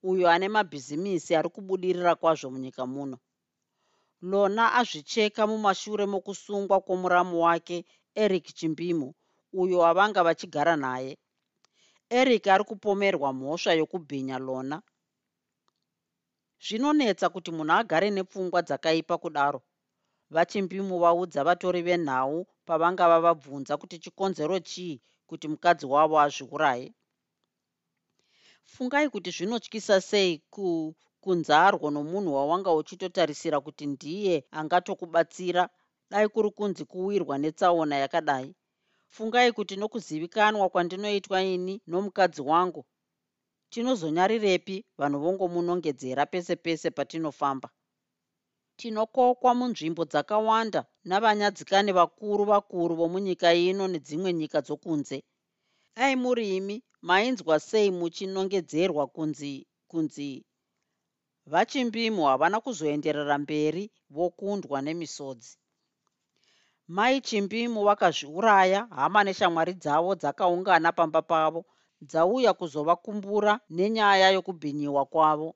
uyo 0.10 0.26
ane 0.34 0.48
mabhizimisi 0.56 1.32
ari 1.40 1.50
kubudirira 1.56 2.14
kwazvo 2.22 2.48
munyika 2.54 2.84
muno. 2.94 3.18
Lona 4.32 4.64
azvicheka 4.80 5.42
mumashure 5.48 6.06
mokusungwa 6.14 6.78
kwomuramu 6.86 7.36
wake 7.46 7.78
eric 8.24 8.46
chimbimu 8.58 9.08
uyo 9.62 9.78
wavanga 9.84 10.24
vachigara 10.24 10.76
naye. 10.76 11.18
Eric 12.10 12.48
ari 12.48 12.64
kupomerwa 12.64 13.34
mhosva 13.34 13.74
yokubhinya 13.80 14.38
lona. 14.40 14.78
Zvinonetsa 16.66 17.30
kuti 17.34 17.52
munhu 17.52 17.74
agare 17.74 18.10
nepfungwa 18.12 18.62
dzakaipa 18.62 19.18
kudaro. 19.18 19.60
Vachimbimu 20.30 21.00
vaudza 21.00 21.44
vatori 21.44 21.82
venhau 21.82 22.48
pavangava 22.66 23.20
vabvunza 23.26 23.74
kuti 23.78 24.00
chikonzero 24.00 24.60
chii 24.60 25.02
kuti 25.28 25.48
mukadzi 25.52 25.86
wavo 25.86 26.16
azviuraye 26.20 26.94
fungai 28.74 29.10
kuti 29.10 29.30
zvinotyisa 29.32 30.02
sei 30.02 30.42
kunzarwo 31.24 31.88
nomunhu 31.96 32.32
wawanga 32.38 32.72
uchitotarisira 32.74 33.58
kuti 33.66 33.86
ndiye 33.94 34.36
angatokubatsira. 34.52 35.70
Dai 36.12 36.28
kuri 36.34 36.50
kunzi 36.52 36.86
kuwirwa 36.86 37.38
netsaona 37.38 37.96
yakadai. 38.04 38.56
Fungai 39.10 39.52
kuti 39.52 39.76
nokuzivikanwa 39.76 40.70
kwandinoitwa 40.70 41.44
ini 41.44 41.82
nomukadzi 41.88 42.42
wangu 42.42 42.86
tinozonyarirepi 43.72 44.86
vanhu 45.00 45.20
vongomunongedzera 45.24 46.26
pese 46.26 46.56
pese 46.56 46.92
patinofamba. 46.92 47.70
Tinokokwa 48.76 49.52
munzvimbo 49.60 50.04
dzakawanda 50.06 50.82
navanyadzikani 51.10 51.92
vakuru 51.92 52.44
vakuru 52.52 52.96
vomunyika 52.96 53.54
ino 53.54 53.88
nedzimwe 53.88 54.34
nyika 54.34 54.60
dzokunze 54.66 55.18
dai 55.96 56.16
muri 56.16 56.56
imi 56.58 56.84
mainzwa 57.02 57.60
sei 57.60 57.92
muchinongedzerwa 57.92 59.08
kunzi 59.08 59.68
kunzi 59.88 60.46
vachimbimu 61.46 62.22
havana 62.26 62.60
kuzoenderera 62.62 63.38
mberi 63.38 63.92
vokundwa 64.10 64.82
nemisodzi. 64.82 65.58
Mai 66.88 67.22
chimbimu 67.22 67.84
vakazviuraya 67.84 68.88
hama 68.96 69.24
neshamwari 69.24 69.74
dzavo 69.74 70.16
dzakaungana 70.16 70.92
pamba 70.92 71.22
pavo 71.22 71.66
dzauya 72.02 72.54
kuzovakumbura 72.54 73.60
nenyaya 73.70 74.32
yokubhinyiwa 74.32 75.06
kwavo. 75.06 75.56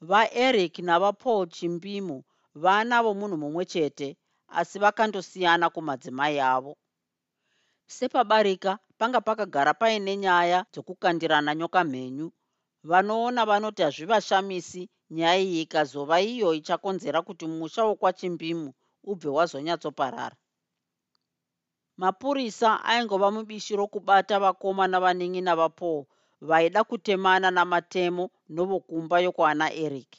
Vaeric 0.00 0.78
navapaul 0.78 1.48
chimbimu 1.48 2.24
vana 2.54 3.02
vomunhu 3.02 3.36
mumwe 3.36 3.64
chete 3.64 4.16
asi 4.48 4.78
vakandosiyana 4.78 5.70
kumadzimai 5.70 6.40
avo. 6.40 6.76
Sepabarika 7.86 8.78
panga 8.98 9.20
pakagara 9.20 9.74
paine 9.74 10.16
nyaya 10.16 10.64
dzokukandirana 10.72 11.54
nyoka 11.54 11.84
mhenyu. 11.84 12.32
Vanoona 12.84 13.46
vanoti 13.46 13.82
hazvivashamisi 13.82 14.88
nyaya 15.10 15.36
iyi 15.40 15.60
ikazova 15.62 16.20
iyo 16.20 16.54
ichakonzera 16.54 17.22
kuti 17.22 17.46
musha 17.46 17.84
wokwachimbimu 17.84 18.72
ubve 19.04 19.28
wazonyatsoparara. 19.28 20.36
Mapurisa 21.96 22.84
aingova 22.84 23.30
mubishi 23.30 23.76
rokubata 23.76 24.38
vakoma 24.40 24.86
navanin'i 24.86 25.40
navapaul 25.40 26.04
vaida 26.40 26.84
kutemana 26.84 27.50
namatemo 27.50 28.30
novokumba 28.48 29.20
yokwana 29.20 29.72
eric. 29.72 30.10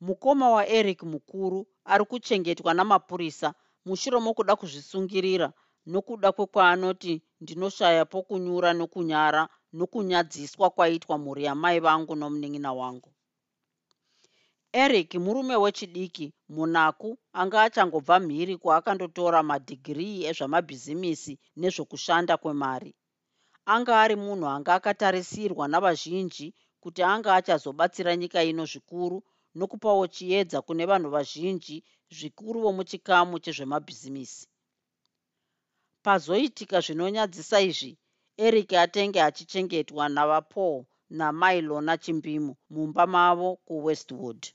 Mukoma 0.00 0.50
waeric 0.50 1.02
mukuru 1.02 1.66
ari 1.84 2.04
kuchengetwa 2.04 2.74
namapurisa 2.74 3.54
mushure 3.84 4.18
mokuda 4.20 4.56
kuzvisungirira 4.56 5.52
nokuda 5.92 6.28
kwekwaanoti 6.36 7.14
ndinoshaya 7.42 8.04
pokunyura 8.12 8.70
nokunyara 8.80 9.42
nokunyadziswa 9.78 10.66
kwaitwa 10.74 11.14
mhuri 11.22 11.42
yamai 11.48 11.78
vangu 11.86 12.14
nomunin'ina 12.20 12.70
wangu. 12.80 13.10
Eric 14.82 15.10
murume 15.24 15.56
wechidiki 15.62 16.26
munaku 16.54 17.08
anga 17.40 17.58
achangobva 17.66 18.16
mhiri 18.26 18.54
kwaakandotora 18.62 19.40
madhigirii 19.50 20.24
ezvamabhizimisi 20.30 21.32
nezvokushanda 21.60 22.34
kwemari. 22.42 22.92
Anga 23.74 23.92
ari 24.02 24.16
munhu 24.24 24.46
anga 24.54 24.72
akatarisirwa 24.78 25.64
navazhinji 25.72 26.46
kuti 26.82 27.00
anga 27.12 27.30
achazobatsira 27.38 28.12
nyika 28.20 28.40
ino 28.50 28.64
zvikuru 28.72 29.18
nokupawo 29.58 30.04
chiedza 30.14 30.58
kune 30.66 30.84
vanhu 30.90 31.08
vazhinji 31.16 31.76
zvikuru 32.16 32.58
vomuchikamu 32.64 33.34
chezvemabhizimisi 33.44 34.44
pazoitika 36.02 36.80
zvinonyadzisa 36.80 37.60
izvi 37.60 37.92
eric 38.46 38.72
atenge 38.72 39.20
achichengetwa 39.22 40.08
navapaul 40.08 40.84
namailona 41.10 41.98
chimbimu 41.98 42.56
mumba 42.70 43.06
mavo 43.06 43.56
kuwestwood. 43.56 44.46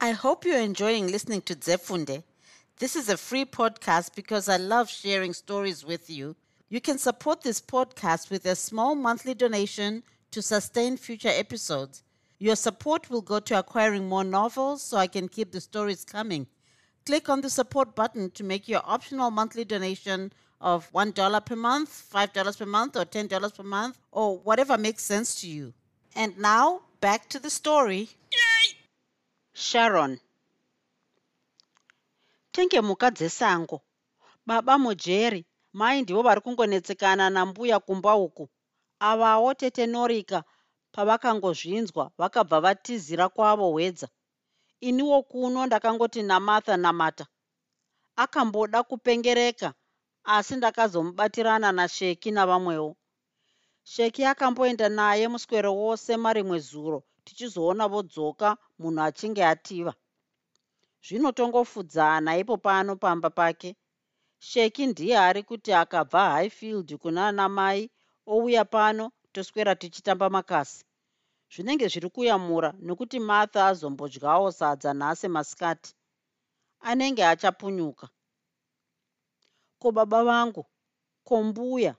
I 0.00 0.12
hope 0.12 0.44
you're 0.44 0.64
enjoying 0.70 1.06
listening 1.06 1.42
to 1.42 1.54
zefunde. 1.54 2.24
This 2.78 2.96
is 2.96 3.08
a 3.08 3.16
free 3.16 3.44
podcast 3.44 4.16
because 4.16 4.48
i 4.48 4.56
love 4.56 4.90
sharing 4.90 5.34
stories 5.34 5.84
with 5.84 6.10
you. 6.10 6.34
You 6.68 6.80
can 6.80 6.98
support 6.98 7.42
this 7.42 7.60
podcast 7.60 8.30
with 8.30 8.44
a 8.46 8.56
small 8.56 8.96
monthly 8.96 9.34
donation 9.34 10.02
to 10.32 10.42
sustain 10.42 10.96
future 10.96 11.28
episodes. 11.44 12.02
Your 12.40 12.56
support 12.56 13.08
will 13.08 13.20
go 13.22 13.38
to 13.38 13.58
acquiring 13.58 14.08
more 14.08 14.24
novels 14.24 14.82
so 14.82 14.96
i 14.96 15.06
can 15.06 15.28
keep 15.28 15.52
the 15.52 15.60
stories 15.60 16.04
coming 16.04 16.48
Click 17.04 17.28
on 17.28 17.40
the 17.40 17.50
support 17.50 17.94
button 17.94 18.30
to 18.30 18.44
make 18.44 18.68
your 18.68 18.82
optional 18.84 19.30
monthly 19.30 19.64
donation 19.64 20.32
of 20.60 20.90
$1 20.92 21.44
per 21.44 21.56
month, 21.56 22.04
$5 22.14 22.58
per 22.58 22.66
month, 22.66 22.96
or 22.96 23.04
$10 23.04 23.54
per 23.54 23.62
month, 23.64 23.98
or 24.12 24.38
whatever 24.38 24.78
makes 24.78 25.02
sense 25.02 25.40
to 25.40 25.48
you. 25.48 25.74
And 26.14 26.38
now, 26.38 26.82
back 27.00 27.28
to 27.30 27.40
the 27.40 27.50
story. 27.50 28.08
Sharon. 29.52 30.20
Tenge 32.52 32.80
muka 32.82 33.10
dzesango. 33.10 33.80
Baba 34.46 34.78
mujeri, 34.78 35.44
mai 35.72 36.02
ndivo 36.02 36.22
vari 36.22 36.40
kungonetsekana 36.40 37.30
nambuya 37.30 37.80
kumba 37.80 38.14
uku. 38.14 38.48
Avawo 39.00 39.54
tete 39.54 39.86
Norika 39.86 40.44
pavakangozvinzwa 40.92 42.10
vakabva 42.18 42.60
vatizira 42.60 43.28
kwavo 43.28 43.70
hwedza 43.70 44.08
iniwo 44.88 45.18
kuno 45.30 45.60
ndakangoti 45.66 46.20
namartha 46.22 46.76
namata 46.84 47.24
akamboda 48.22 48.78
kupengereka 48.88 49.68
asi 50.34 50.52
ndakazomubatirana 50.56 51.68
nasheki 51.78 52.30
navamwewo 52.36 52.90
sheki 53.92 54.22
akamboenda 54.32 54.86
naye 54.98 55.24
muswero 55.32 55.70
wose 55.82 56.10
marimwe 56.24 56.58
zuro 56.68 56.98
tichizoona 57.24 57.84
vodzoka 57.92 58.48
munhu 58.80 59.00
achinge 59.08 59.42
ativa. 59.52 59.92
Zvinotongofudzana 61.06 62.30
ipo 62.40 62.54
pano 62.56 62.92
pamba 62.96 63.30
pake. 63.30 63.70
Sheki 64.38 64.86
ndiye 64.86 65.16
ari 65.18 65.42
kuti 65.42 65.70
akabva 65.82 66.22
highfield 66.36 66.88
kunana 67.02 67.44
mai 67.48 67.90
ouya 68.26 68.64
pano 68.64 69.04
toswera 69.32 69.74
tichitamba 69.80 70.30
makasi 70.30 70.84
zvinenge 71.52 71.86
zviri 71.92 72.08
kuyamura 72.14 72.70
nokuti 72.86 73.18
martha 73.20 73.60
azombodyawo 73.70 74.48
sadza 74.58 74.90
nhasi 74.94 75.28
masikati. 75.28 75.90
Anenge 76.88 77.22
achapunyuka. 77.32 78.06
Ko 79.80 79.92
baba 79.92 80.24
vangu? 80.24 80.64
Ko 81.24 81.42
mbuya? 81.42 81.94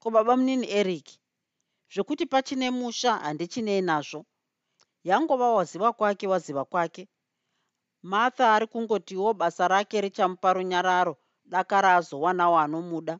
Ko 0.00 0.10
baba 0.10 0.36
munini 0.36 0.66
eric? 0.80 1.06
Zvekuti 1.92 2.26
pachine 2.26 2.70
musha 2.70 3.12
handichinei 3.18 3.82
nazvo. 3.82 4.26
Yangova 5.04 5.54
waziva 5.56 5.92
kwake 5.92 6.26
waziva 6.26 6.64
kwake. 6.64 7.08
Martha 8.02 8.54
ari 8.54 8.66
kungotiwo 8.66 9.34
basa 9.34 9.68
rake 9.68 10.00
richamupa 10.00 10.52
runyararo 10.52 11.16
dakara 11.44 11.96
azowanawo 11.96 12.58
anomuda. 12.58 13.18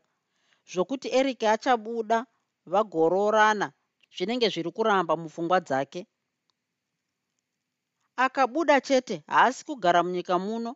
Zvokuti 0.71 1.07
eric 1.19 1.43
achabuda 1.43 2.25
vagororana 2.65 3.73
zvinenge 4.15 4.47
zviri 4.53 4.71
kuramba 4.71 5.13
mupfungwa 5.21 5.59
dzake. 5.67 6.01
Akabuda 8.25 8.81
chete 8.87 9.23
haasi 9.27 9.61
kugara 9.65 10.03
munyika 10.03 10.35
muno. 10.39 10.71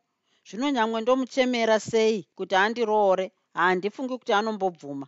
Zvino 0.48 0.68
nyamwe 0.76 0.98
ndomuchemera 1.02 1.78
sei 1.80 2.18
kuti 2.38 2.56
andiroore 2.56 3.26
handifungi 3.54 4.14
kuti 4.20 4.34
anombobvuma. 4.34 5.08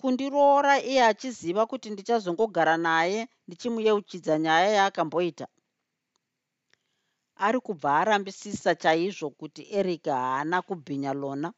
Kundiroora 0.00 0.74
iye 0.90 1.02
achiziva 1.10 1.62
kuti 1.70 1.86
ndichazongogara 1.90 2.76
naye 2.76 3.20
ndichimuyeuchidza 3.46 4.34
nyaya 4.38 4.68
yaakamboita. 4.78 5.46
Ari 7.46 7.58
kubva 7.66 7.90
arambisisa 8.00 8.70
chaizvo 8.82 9.30
kuti 9.30 9.62
eric 9.78 10.04
haana 10.06 10.62
kubhinya 10.62 11.12
lona. 11.12 11.48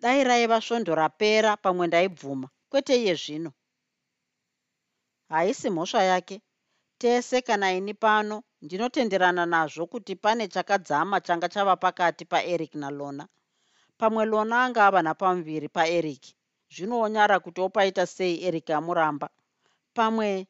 Dai 0.00 0.24
raiva 0.24 0.58
svondo 0.60 0.94
rapera 0.94 1.56
pamwe 1.56 1.86
ndaibvuma. 1.86 2.48
Kwete 2.70 2.94
iye 3.02 3.14
zvino 3.22 3.50
haisi 5.32 5.70
mhosva 5.70 6.02
yake. 6.02 6.40
Tese 6.98 7.42
kana 7.42 7.72
ini 7.72 7.94
pano 7.94 8.42
ndinotenderana 8.62 9.46
nazvo 9.46 9.86
kuti 9.86 10.16
pane 10.16 10.48
chakadzama 10.48 11.20
changa 11.20 11.48
chava 11.48 11.76
pakati 11.76 12.24
paeric 12.24 12.74
nalona. 12.74 13.28
Pamwe 13.98 14.24
lona 14.24 14.64
anga 14.64 14.86
ava 14.86 15.02
napamuviri 15.02 15.68
paeric. 15.68 16.22
Zvinoonyara 16.74 17.40
kuti 17.40 17.60
opaita 17.60 18.06
sei 18.06 18.44
eric 18.44 18.70
amuramba. 18.70 19.28
Pamwe 19.94 20.46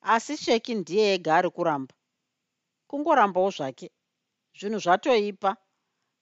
asi 0.00 0.36
sheki 0.36 0.74
ndiye 0.74 1.14
ega 1.14 1.36
ari 1.36 1.50
kuramba. 1.50 1.94
Kungorambawo 2.88 3.50
zvake. 3.50 3.90
Zvinhu 4.58 4.78
zvatoipa. 4.78 5.56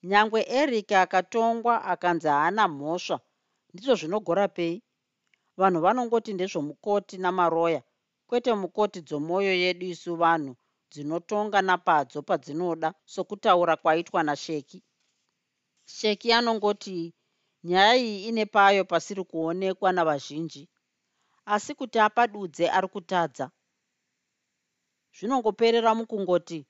Nyangwe 0.02 0.40
eric 0.60 0.92
akatongwa 0.92 1.84
akanzi 1.84 2.28
haana 2.28 2.68
mhosva. 2.68 3.20
Ndizvo 3.72 3.94
zvinogora 3.94 4.48
pei 4.48 4.82
vanhu 5.60 5.80
vanongoti 5.80 6.30
ndezvomukoti 6.34 7.16
namaroya. 7.18 7.82
Kwete 8.28 8.50
mukoti 8.62 9.00
dzomwoyo 9.06 9.52
yedu 9.62 9.86
isu 9.92 10.12
vanhu 10.22 10.52
dzinotonga 10.90 11.58
napadzo 11.68 12.18
padzinoda 12.28 12.88
sokutaura 13.12 13.74
kwaitwa 13.82 14.20
nasheki. 14.28 14.78
Sheki 15.96 16.28
anongoti 16.38 17.14
nyaya 17.64 17.96
iyi 17.96 18.28
ine 18.28 18.44
payo 18.46 18.82
pasiri 18.84 19.24
kuonekwa 19.30 19.92
navazhinji. 19.92 20.62
Asi 21.54 21.74
kuti 21.78 21.98
apadudze 22.06 22.64
ari 22.76 22.88
kutadza 22.88 23.46
zvinongoperera 25.16 25.90
mukungoti 25.98 26.66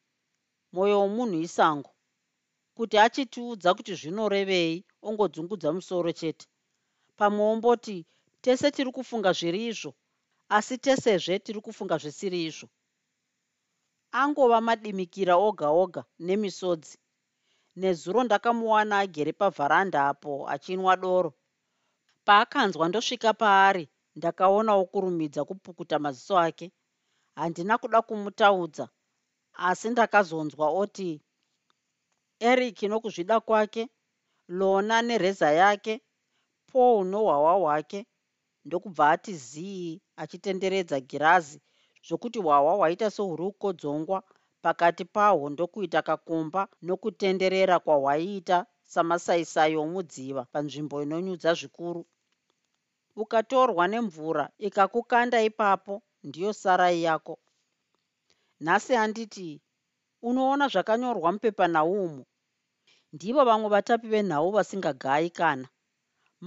mwoyo 0.73 0.97
womunhu 1.01 1.39
isango. 1.47 1.91
Kuti 2.77 2.97
achitiudza 2.99 3.75
kuti 3.75 3.93
zvinorevei 4.01 4.85
ongodzungudza 5.03 5.69
musoro 5.77 6.13
chete. 6.13 6.47
Pamwe 7.19 7.43
omboti 7.53 7.97
tese 8.47 8.71
tiri 8.71 8.93
kufunga 8.93 9.33
zviri 9.33 9.67
izvo 9.67 9.91
asi 10.57 10.79
tesezve 10.79 11.39
tiri 11.45 11.61
kufunga 11.61 11.97
zvisiri 11.99 12.45
izvo. 12.49 12.69
Angova 14.21 14.61
madimikira 14.61 15.35
oga 15.49 15.69
oga 15.83 16.03
nemisodzi 16.27 16.95
nezuro 17.81 18.21
ndakamuwana 18.25 18.95
agere 19.05 19.33
pavharanda 19.41 19.99
apo 20.11 20.33
achinwa 20.55 20.95
doro. 21.03 21.31
Paakanzwa 22.27 22.85
ndosvika 22.89 23.31
paari 23.35 23.85
ndakaona 24.17 24.73
okurumidza 24.83 25.45
kupukuta 25.49 25.99
maziso 25.99 26.39
ake. 26.47 26.67
Handina 27.39 27.75
kuda 27.79 27.99
kumutaudza 28.03 28.87
asi 29.69 29.91
ndakazonzwa 29.91 30.67
oti 30.83 31.11
eric 32.51 32.79
nokuzvida 32.83 33.41
kwake 33.41 33.83
lona 34.49 35.03
nereza 35.03 35.51
yake 35.63 35.95
paul 36.71 37.07
nohwawa 37.11 37.55
hwake 37.63 38.07
ndokubva 38.67 39.05
ati 39.15 39.33
zii 39.49 40.01
achitenderedza 40.23 40.97
girazi 41.11 41.59
zvokuti 42.07 42.39
hwahwa 42.45 42.73
hwaita 42.79 43.07
sehuri 43.15 43.43
kukodzongwa 43.45 44.19
pakati 44.65 45.05
pahwo 45.15 45.45
ndokuita 45.51 46.01
kakomba 46.09 46.63
nokutenderera 46.87 47.77
kwahwaiita 47.85 48.59
samasaisai 48.93 49.75
omudziva 49.85 50.43
panzvimbo 50.53 50.97
inonyudza 51.05 51.51
zvikuru. 51.59 52.03
Ukatorwa 53.23 53.85
nemvura 53.93 54.45
ikakukanda 54.67 55.39
ipapo 55.49 55.95
ndiyo 56.27 56.53
sarai 56.53 57.03
yako. 57.03 57.35
Nhasi 58.65 58.93
handiti 59.01 59.49
unoona 60.29 60.65
zvakanyorwa 60.73 61.29
mupepanhaumu 61.33 62.23
ndivo 63.15 63.43
vamwe 63.49 63.69
vatapi 63.75 64.07
venhau 64.13 64.51
vasingagayi 64.57 65.31
kana 65.39 65.69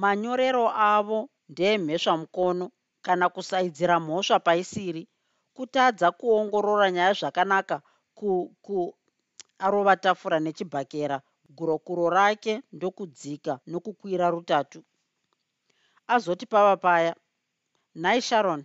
manyorero 0.02 0.66
avo 0.94 1.20
ndeemhesva 1.50 2.14
mukono 2.22 2.66
kana 3.06 3.26
kusaidzira 3.34 3.96
mhosva 4.06 4.38
paisiri 4.48 5.04
kutadza 5.56 6.08
kuongorora 6.20 6.88
nyaya 6.96 7.14
zvakanaka 7.20 7.78
ku, 8.18 8.30
ku 8.66 8.78
tafura 10.04 10.38
nechibhakera. 10.40 11.18
Gurokuro 11.58 12.06
rake 12.10 12.54
ndokudzika 12.76 13.54
nokukwira 13.68 14.26
rutatu. 14.30 14.80
Azoti 16.08 16.46
pava 16.46 16.76
paya 16.78 17.14
nhai 18.02 18.22
sharon 18.22 18.62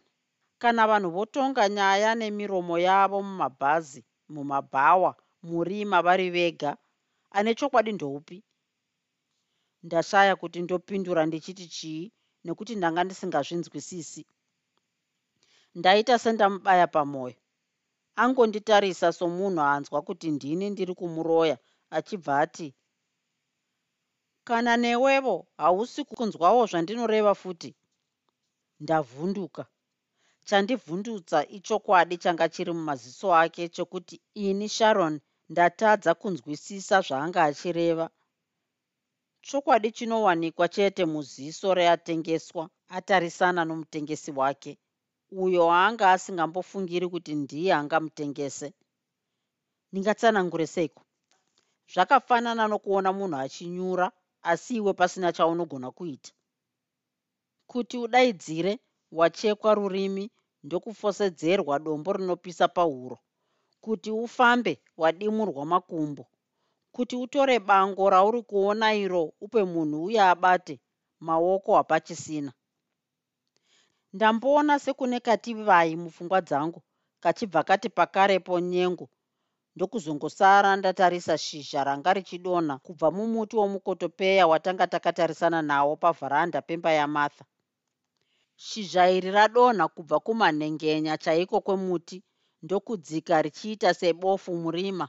kana 0.59 0.83
vanhu 0.91 1.11
votonga 1.17 1.69
nyaya 1.69 2.11
nemiromo 2.15 2.75
yavo 2.79 3.19
mumabhazi 3.23 4.01
mumabhawa 4.29 5.11
murima 5.43 5.99
vari 6.07 6.29
vega 6.31 6.71
ane 7.37 7.51
chokwadi 7.59 7.93
ndoupi? 7.93 8.39
Ndashaya 9.83 10.37
kuti 10.37 10.59
ndopindura 10.63 11.27
ndichiti 11.27 11.67
chii 11.77 12.13
nekuti 12.45 12.73
ndanga 12.77 13.05
ndisingazvinzwisisi. 13.05 14.23
Ndaita 15.79 16.15
sendamubaya 16.19 16.87
pamwoyo 16.95 17.37
angonditarisa 18.23 19.09
somunhu 19.19 19.61
anzwa 19.75 19.99
kuti 20.07 20.31
ndini 20.37 20.67
ndiri 20.71 20.95
kumuroya 20.95 21.57
achibva 21.97 22.33
ati 22.45 22.69
kana 24.49 24.73
newevo 24.77 25.47
hausi 25.63 26.01
kunzwawo 26.05 26.63
zvandinoreva 26.71 27.35
futi 27.35 27.71
ndavhunduka. 28.83 29.63
Chandivhundutsa 30.49 31.39
ichokwadi 31.57 32.17
changa 32.23 32.47
chiri 32.49 32.73
mumaziso 32.73 33.29
ake 33.43 33.63
chokuti 33.69 34.17
ini 34.35 34.69
sharon 34.77 35.15
ndatadza 35.51 36.15
kunzwisisa 36.21 36.97
zvaanga 37.07 37.41
achireva 37.49 38.07
chokwadi 39.49 39.89
chinowanikwa 39.97 40.67
chete 40.75 41.03
muziso 41.13 41.75
reatengeswa 41.79 42.65
atarisana 42.97 43.65
nomutengesi 43.65 44.31
wake. 44.41 44.73
Uyo 45.45 45.65
anga 45.85 46.07
asingambofungiri 46.15 47.07
kuti 47.13 47.33
ndiye 47.43 47.71
angamutengese. 47.81 48.69
Ndingatsanangure 49.91 50.67
seiko? 50.75 51.03
Zvakafanana 51.93 52.65
nokuona 52.69 53.11
munhu 53.19 53.37
achinyura 53.45 54.07
asi 54.51 54.73
iwe 54.81 54.93
pasina 54.99 55.29
chaunogona 55.37 55.89
kuita. 55.91 56.33
Kuti 57.71 57.97
udaidzire 58.05 58.73
wachekwa 59.19 59.71
rurimi 59.79 60.25
ndokufosedzerwa 60.65 61.75
dombo 61.79 62.13
rinopisa 62.13 62.69
pahuro. 62.69 63.19
Kuti 63.85 64.11
ufambe 64.11 64.73
wadimurwa 64.97 65.63
makumbo 65.67 66.25
kuti 66.95 67.15
utore 67.25 67.57
bango 67.69 68.05
rauri 68.11 68.41
kuona 68.51 68.89
iro 69.05 69.23
upe 69.45 69.61
munhu 69.73 69.99
uye 70.07 70.21
abate 70.33 70.75
maoko 71.27 71.71
hapachisina 71.79 72.53
ndamboona 74.15 74.75
sekune 74.85 75.19
kativai 75.27 75.97
mupfungwa 76.03 76.41
dzangu 76.49 76.81
kachibva 77.23 77.63
kati 77.69 77.89
pakarepo 77.89 78.55
nyengo. 78.61 79.07
Ndokuzongosara 79.77 80.77
ndatarisa 80.77 81.35
shizha 81.39 81.85
ranga 81.85 82.11
richidonha 82.19 82.75
kubva 82.79 83.09
mumuti 83.17 83.55
womukotopeya 83.57 84.47
watanga 84.47 84.87
takatarisana 84.87 85.63
nawo 85.63 85.97
pavharanda 86.03 86.59
pemba 86.63 86.91
yamartha 86.93 87.45
shizha 88.67 89.11
iri 89.17 89.31
radonha 89.31 89.89
kubva 89.89 90.21
kumanhengenya 90.27 91.15
chaiko 91.25 91.61
kwemuti 91.67 92.23
ndokudzika 92.63 93.43
richiita 93.43 93.95
sebofu 93.95 94.51
murima 94.63 95.09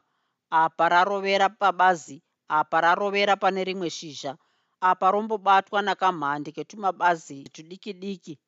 apa 0.49 0.89
rarovera 0.89 1.49
pabazi 1.49 2.21
apa 2.47 2.81
rarovera 2.81 3.35
pane 3.37 3.63
rimwe 3.63 3.89
shizha. 3.89 4.37
Apa 4.81 5.11
rombobatwa 5.11 5.81
nakamhandi 5.81 6.51
ketumabazi 6.51 7.43
tudiki 7.43 7.93
diki. 7.93 8.39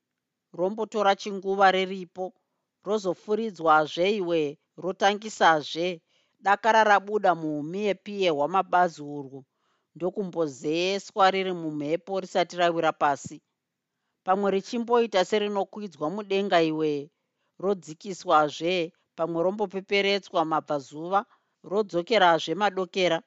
Rombotora 0.54 1.16
chinguva 1.16 1.72
riripo 1.72 2.34
rozofuridzwazve 2.86 4.12
iwe 4.20 4.58
rotangisazve. 4.78 6.02
Dakara 6.40 6.84
rabuda 6.84 7.36
muumi 7.36 7.80
yepiye 7.86 8.30
hwamabazi 8.30 9.02
urwu. 9.02 9.46
Ndokumbozeeswa 9.96 11.32
riri 11.32 11.54
mumhepo 11.54 12.20
risati 12.20 12.56
rawira 12.58 12.94
pasi. 12.94 13.42
Pamwe 14.24 14.52
richimboita 14.52 15.26
serinokwidzwa 15.26 16.10
mudenga 16.10 16.62
iwe 16.62 17.10
rodzikiswazve. 17.60 18.94
Pamwe 19.16 19.44
rombopeperetswa 19.44 20.46
mabvazuva 20.46 21.26
rodzokerazve 21.64 22.54
madokera 22.56 23.20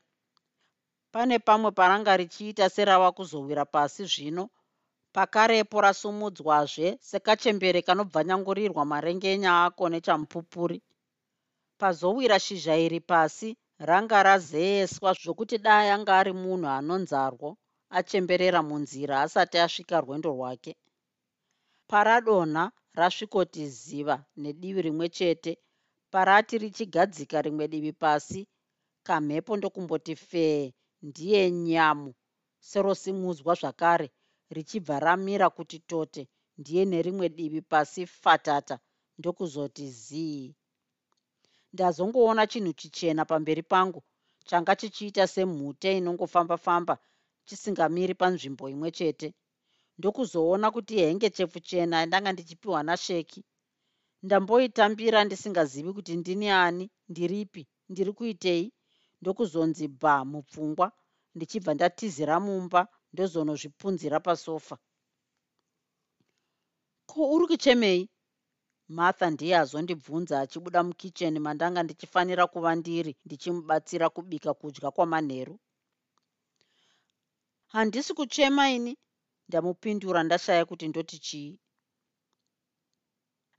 pane 1.13 1.39
pamwe 1.39 1.71
paranga 1.79 2.17
richiita 2.17 2.69
serava 2.71 3.13
kuzowira 3.13 3.65
pasi 3.65 4.05
zvino. 4.13 4.45
Pakarepo 5.13 5.81
rasumudzwazve 5.81 6.99
sekachembere 7.11 7.83
kanobvanyangurirwa 7.83 8.85
marengenya 8.93 9.65
ako 9.67 9.89
nechamupupuri. 9.89 10.79
Pazowira 11.81 12.39
shizha 12.39 12.77
iri 12.77 13.01
pasi 13.01 13.57
ranga 13.79 14.23
razeeswa 14.23 15.11
zvokuti 15.21 15.59
dai 15.59 15.91
anga 15.91 16.13
ari 16.21 16.33
munhu 16.33 16.69
anonzarwo 16.79 17.49
achemberera 17.99 18.61
munzira 18.63 19.15
asati 19.25 19.59
asvika 19.59 20.01
rwendo 20.01 20.31
rwake. 20.31 20.73
Paradonha 21.91 22.65
rasvikoti 22.95 23.63
ziva 23.69 24.17
nedivi 24.37 24.83
rimwe 24.83 25.09
chete 25.09 25.53
parati 26.13 26.59
richigadzika 26.59 27.43
rimwe 27.43 27.69
divi 27.69 27.93
pasi. 27.93 28.41
Kamhepo 29.07 29.57
ndokumboti 29.57 30.17
fee 30.17 30.73
ndiye 31.03 31.51
nyamu. 31.51 32.15
Serosimudzwa 32.69 33.55
zvakare 33.61 34.11
richibva 34.51 34.97
ramira 35.01 35.51
kuti 35.57 35.79
tote 35.79 36.23
ndiye 36.59 36.85
nerimwe 36.85 37.29
divi 37.29 37.61
pasi 37.63 38.07
fatata 38.07 38.79
ndokuzoti 39.19 39.87
zii. 39.91 40.55
Ndazongoona 41.73 42.47
chinhu 42.47 42.73
chichena 42.73 43.25
pamberi 43.25 43.63
pangu 43.63 44.03
changa 44.49 44.77
chichiita 44.77 45.27
semhute 45.35 45.89
inongofamba-famba 45.99 46.95
chisingamiri 47.47 48.15
panzvimbo 48.15 48.65
imwe 48.75 48.91
chete. 48.91 49.29
Ndokuzoona 49.99 50.71
kuti 50.75 50.95
henge 51.03 51.29
chefu 51.31 51.59
chena 51.61 51.97
yandanga 52.01 52.33
ndichipiwa 52.33 52.83
nasheki 52.83 53.45
ndamboitambira 54.23 55.19
ndisingazivi 55.25 55.91
kuti 55.97 56.13
ndini 56.21 56.49
ani 56.65 56.85
ndiripi 57.11 57.63
ndiri 57.91 58.13
kuitei 58.19 58.67
ndokuzonzi 59.21 59.87
bha 60.01 60.15
mupfungwa 60.31 60.87
ndichibva 61.35 61.73
ndatizira 61.75 62.37
mumba 62.47 62.81
ndozonozvipunzira 63.13 64.19
pasofa. 64.27 64.77
Ko 67.11 67.21
uri 67.35 67.47
kuchemei? 67.51 68.03
Martha 68.97 69.27
ndiye 69.31 69.55
azondibvunza 69.63 70.35
achibuda 70.45 70.81
mukicheni 70.87 71.39
mandanga 71.47 71.81
ndichifanira 71.83 72.45
kuva 72.53 72.71
ndiri 72.81 73.13
ndichimubatsira 73.25 74.07
kubika 74.15 74.51
kudya 74.61 74.91
kwamanheru. 74.95 75.55
Handisi 77.75 78.13
kuchema 78.19 78.65
ini? 78.77 78.93
Ndamupindura 79.49 80.21
ndashaya 80.23 80.65
kuti 80.71 80.89
ndoti 80.89 81.17
chii 81.27 81.59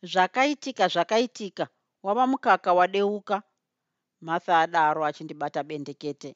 zvakaitika 0.04 0.88
zvakaitika. 0.88 1.68
Wava 2.04 2.28
mukaka 2.28 2.74
wadeuka. 2.74 3.44
Martha 4.22 4.60
adaro 4.60 5.06
achindibata 5.06 5.64
bendekete. 5.64 6.36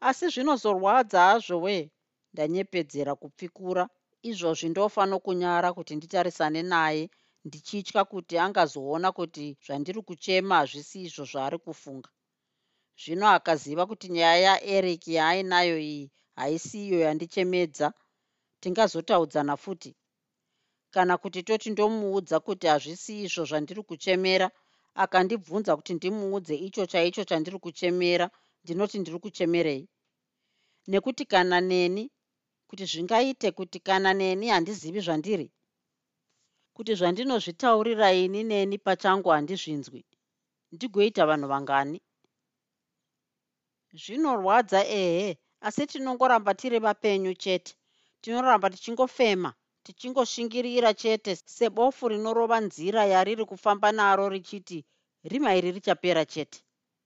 Asi 0.00 0.28
zvinozorwadza 0.28 1.20
hazvo 1.28 1.60
wee 1.60 1.90
ndanyepedzera 2.32 3.14
kupfikura. 3.14 3.88
Izvozvi 4.22 4.68
ndofano 4.68 5.18
kunyara 5.24 5.72
kuti 5.72 5.96
nditarisane 5.96 6.62
naye 6.62 7.10
ndichitya 7.44 8.04
kuti 8.04 8.38
angazoona 8.38 9.12
kuti 9.12 9.56
zvandiri 9.64 10.02
kuchema 10.02 10.54
hazvisi 10.56 11.02
izvo 11.02 11.24
zvaari 11.24 11.58
kufunga. 11.58 12.10
Zvino 13.02 13.26
akaziva 13.28 13.86
kuti 13.86 14.08
nyaya 14.08 14.36
yaeric 14.46 15.08
yaainayo 15.08 15.78
iyi 15.78 16.10
haisi 16.36 16.86
iyo 16.86 16.98
yandichemedza. 17.00 17.92
Tingazotaudzana 18.60 19.56
futi 19.56 19.90
kana 20.94 21.14
kuti 21.22 21.40
toti 21.48 21.68
ndomuudza 21.70 22.36
kuti 22.46 22.66
hazvisi 22.72 23.12
izvo 23.24 23.42
zvandiri 23.48 23.82
kuchemera 23.88 24.48
akandibvunza 25.02 25.72
kuti 25.76 25.92
ndimuudze 25.94 26.54
icho 26.66 26.82
chaicho 26.92 27.22
chandiri 27.28 27.58
kuchemera 27.64 28.26
ndinoti 28.62 28.96
ndiri 28.98 29.18
kuchemerei. 29.24 29.84
Nekuti 30.90 31.24
kana 31.32 31.58
neni 31.70 32.04
kuti 32.68 32.84
zvingaite 32.90 33.48
kuti 33.58 33.78
kana 33.80 34.10
neni 34.20 34.46
handizivi 34.52 35.00
zvandiri 35.06 35.46
kuti 36.76 36.92
zvandinozvitaurira 36.98 38.08
ini 38.22 38.40
neni 38.50 38.76
pachangu 38.86 39.28
handizvinzwi 39.34 40.00
ndigoita 40.72 41.22
vanhu 41.30 41.46
vangani? 41.52 41.98
Zvinorwadza 44.02 44.80
ehe 45.02 45.28
asi 45.66 45.82
tinongoramba 45.90 46.52
tiri 46.60 46.78
vapenyu 46.86 47.32
chete 47.42 47.72
tinoramba 48.22 48.70
tichingofema 48.72 49.50
tichingoshingirira 49.84 50.90
chete 51.00 51.32
sebofu 51.56 52.04
rinorova 52.12 52.58
nzira 52.66 53.02
yariri 53.12 53.44
kufamba 53.50 53.88
naro 53.98 54.24
richiti 54.34 54.78
rima 55.30 55.50
iri 55.58 55.70
richapera 55.76 56.24
chete. 56.32 56.58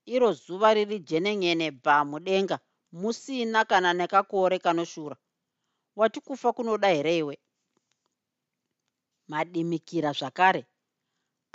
Iro 0.05 0.29
zuva 0.33 0.69
riri 0.77 0.97
jenenyene 1.09 1.67
bha 1.83 1.97
mudenga 2.11 2.57
musina 2.99 3.65
kana 3.69 3.89
nekakore 3.93 4.57
kanoshura. 4.65 5.15
Wati 5.95 6.19
kufa 6.21 6.49
kunoda 6.53 6.87
here 6.95 7.17
iwe? 7.17 7.35
Madimikira 9.27 10.11
zvakare. 10.19 10.61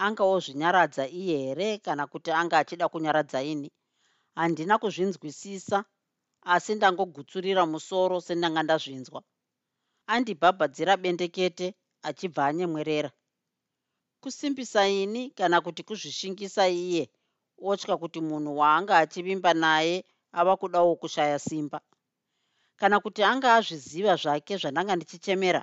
Anga 0.05 0.25
ozvinyaradza 0.25 1.05
iye 1.21 1.37
here 1.47 1.69
kana 1.79 2.07
kuti 2.07 2.31
anga 2.31 2.57
achida 2.59 2.89
kunyaradza 2.89 3.43
ini? 3.43 3.71
Handina 4.35 4.79
kuzvinzwisisa 4.79 5.85
asi 6.43 6.75
ndangogutsurira 6.75 7.63
musoro 7.67 8.21
sendanga 8.21 8.63
ndazvinzwa 8.63 9.23
andibhabhadzira 10.15 10.93
bendekete 11.03 11.67
achibva 12.09 12.43
anyemwerera. 12.47 13.11
Kusimbisa 14.23 14.81
ini 15.03 15.23
kana 15.39 15.57
kuti 15.65 15.83
kuzvishingisa 15.89 16.65
iye 16.69 17.05
otya 17.71 17.95
kuti 18.03 18.21
munhu 18.29 18.53
waanga 18.61 18.95
achivimba 19.03 19.51
naye 19.55 19.97
ava 20.39 20.57
kudawo 20.61 20.97
kushaya 21.01 21.39
simba. 21.39 21.79
Kana 22.77 22.97
kuti 23.01 23.21
anga 23.31 23.49
azviziva 23.57 24.15
zvake 24.23 24.55
zvandanga 24.61 24.97
ndichichemera 24.97 25.63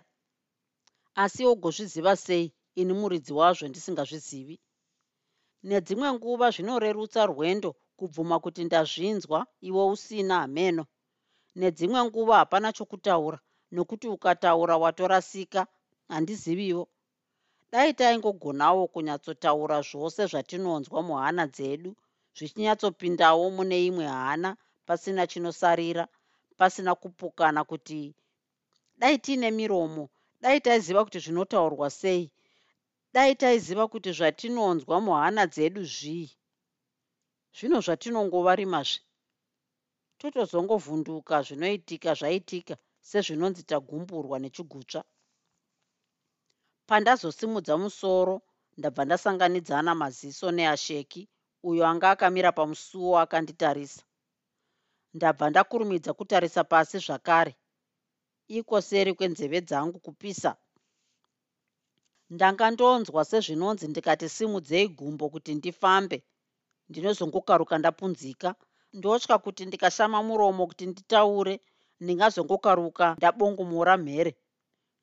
asi 1.23 1.41
ogozviziva 1.51 2.13
sei 2.25 2.45
ini 2.79 2.93
muridzi 2.99 3.33
wazvo 3.39 3.67
ndisingazvizivi? 3.67 4.55
Nedzimwe 5.63 6.07
nguva 6.13 6.47
zvinorerutsa 6.55 7.21
rwendo 7.31 7.69
kubvuma 7.97 8.35
kuti 8.43 8.61
ndazvinzwa 8.63 9.39
iwe 9.67 9.83
usina 9.93 10.35
hameno 10.41 10.83
nedzimwe 11.59 11.99
nguva 12.07 12.35
hapana 12.41 12.73
chokutaura 12.77 13.39
nokuti 13.71 14.07
ukataura 14.07 14.75
watorasika 14.83 15.67
handiziviwo. 16.09 16.87
Dai 17.71 17.93
taingogonawo 17.93 18.87
kunyatsotaura 18.93 19.77
zvose 19.89 20.21
zvatinonzwa 20.31 20.99
muhana 21.07 21.43
dzedu 21.53 21.91
zvichinyatsopindawo 22.37 23.43
mune 23.55 23.77
imwe 23.87 24.05
hana 24.07 24.49
pasina 24.87 25.23
chinosarira 25.31 26.03
pasina 26.59 26.91
kupukana 27.01 27.61
kuti 27.69 28.01
dai 28.99 29.17
tiine 29.23 29.51
miromo 29.59 30.03
dai 30.41 30.59
taiziva 30.65 31.01
kuti 31.05 31.19
zvinotaurwa 31.23 31.87
sei 32.01 32.31
dai 33.13 33.35
taiziva 33.41 33.87
kuti 33.87 34.09
zvatinonzwa 34.17 34.95
muhana 35.05 35.43
dzedu 35.53 35.81
zvii? 35.95 36.29
Zvino 37.57 37.77
zvatinongova 37.85 38.51
rimazve 38.59 39.01
totozongovhunduka 40.19 41.35
zvinoitika 41.45 42.11
zvaitika 42.19 42.75
sezvinonzi 43.01 43.63
tagumburwa 43.63 44.39
nechigutsva. 44.39 45.03
Pandazosimudza 46.87 47.77
musoro 47.77 48.35
ndabva 48.77 49.05
ndasanganidzana 49.05 49.91
maziso 49.95 50.47
neasheki 50.51 51.21
uyo 51.69 51.83
anga 51.87 52.07
akamira 52.11 52.51
pamusuwo 52.51 53.19
akanditarisa. 53.23 54.03
Ndabva 55.13 55.49
ndakurumidza 55.49 56.13
kutarisa 56.13 56.63
pasi 56.63 56.97
zvakare. 57.05 57.53
Iko 58.47 58.81
seri 58.81 59.13
kwenzeve 59.13 59.61
dzangu 59.61 59.99
kupisa? 59.99 60.51
Ndanga 62.29 62.71
ndonzwa 62.71 63.25
sezvinonzi 63.25 63.87
ndikati 63.87 64.29
simudzei 64.29 64.87
gumbo 64.87 65.29
kuti 65.29 65.55
ndifambe. 65.55 66.17
Ndinozongokaruka 66.89 67.77
ndapunzika. 67.77 68.55
Ndotya 68.93 69.37
kuti 69.37 69.65
ndikashama 69.65 70.23
muromo 70.23 70.67
kuti 70.67 70.85
nditaure 70.85 71.61
ndingazongokaruka 72.01 73.15
ndabongomora 73.17 73.97
mhere. 73.97 74.35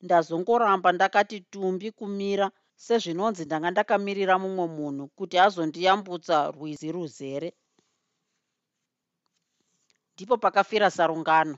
Ndazongoramba 0.01 0.91
ndakati 0.91 1.39
tumbi 1.41 1.91
kumira. 1.91 2.51
Sezvinonzi 2.75 3.45
ndanga 3.45 3.71
ndakamirira 3.71 4.37
mumwe 4.39 4.67
munhu 4.67 5.07
kuti 5.17 5.35
azondiyambutsa 5.39 6.51
rwizi 6.51 6.91
ruzere. 6.91 7.53
Ndipo 10.13 10.37
pakafira 10.37 10.91
sarungano 10.91 11.57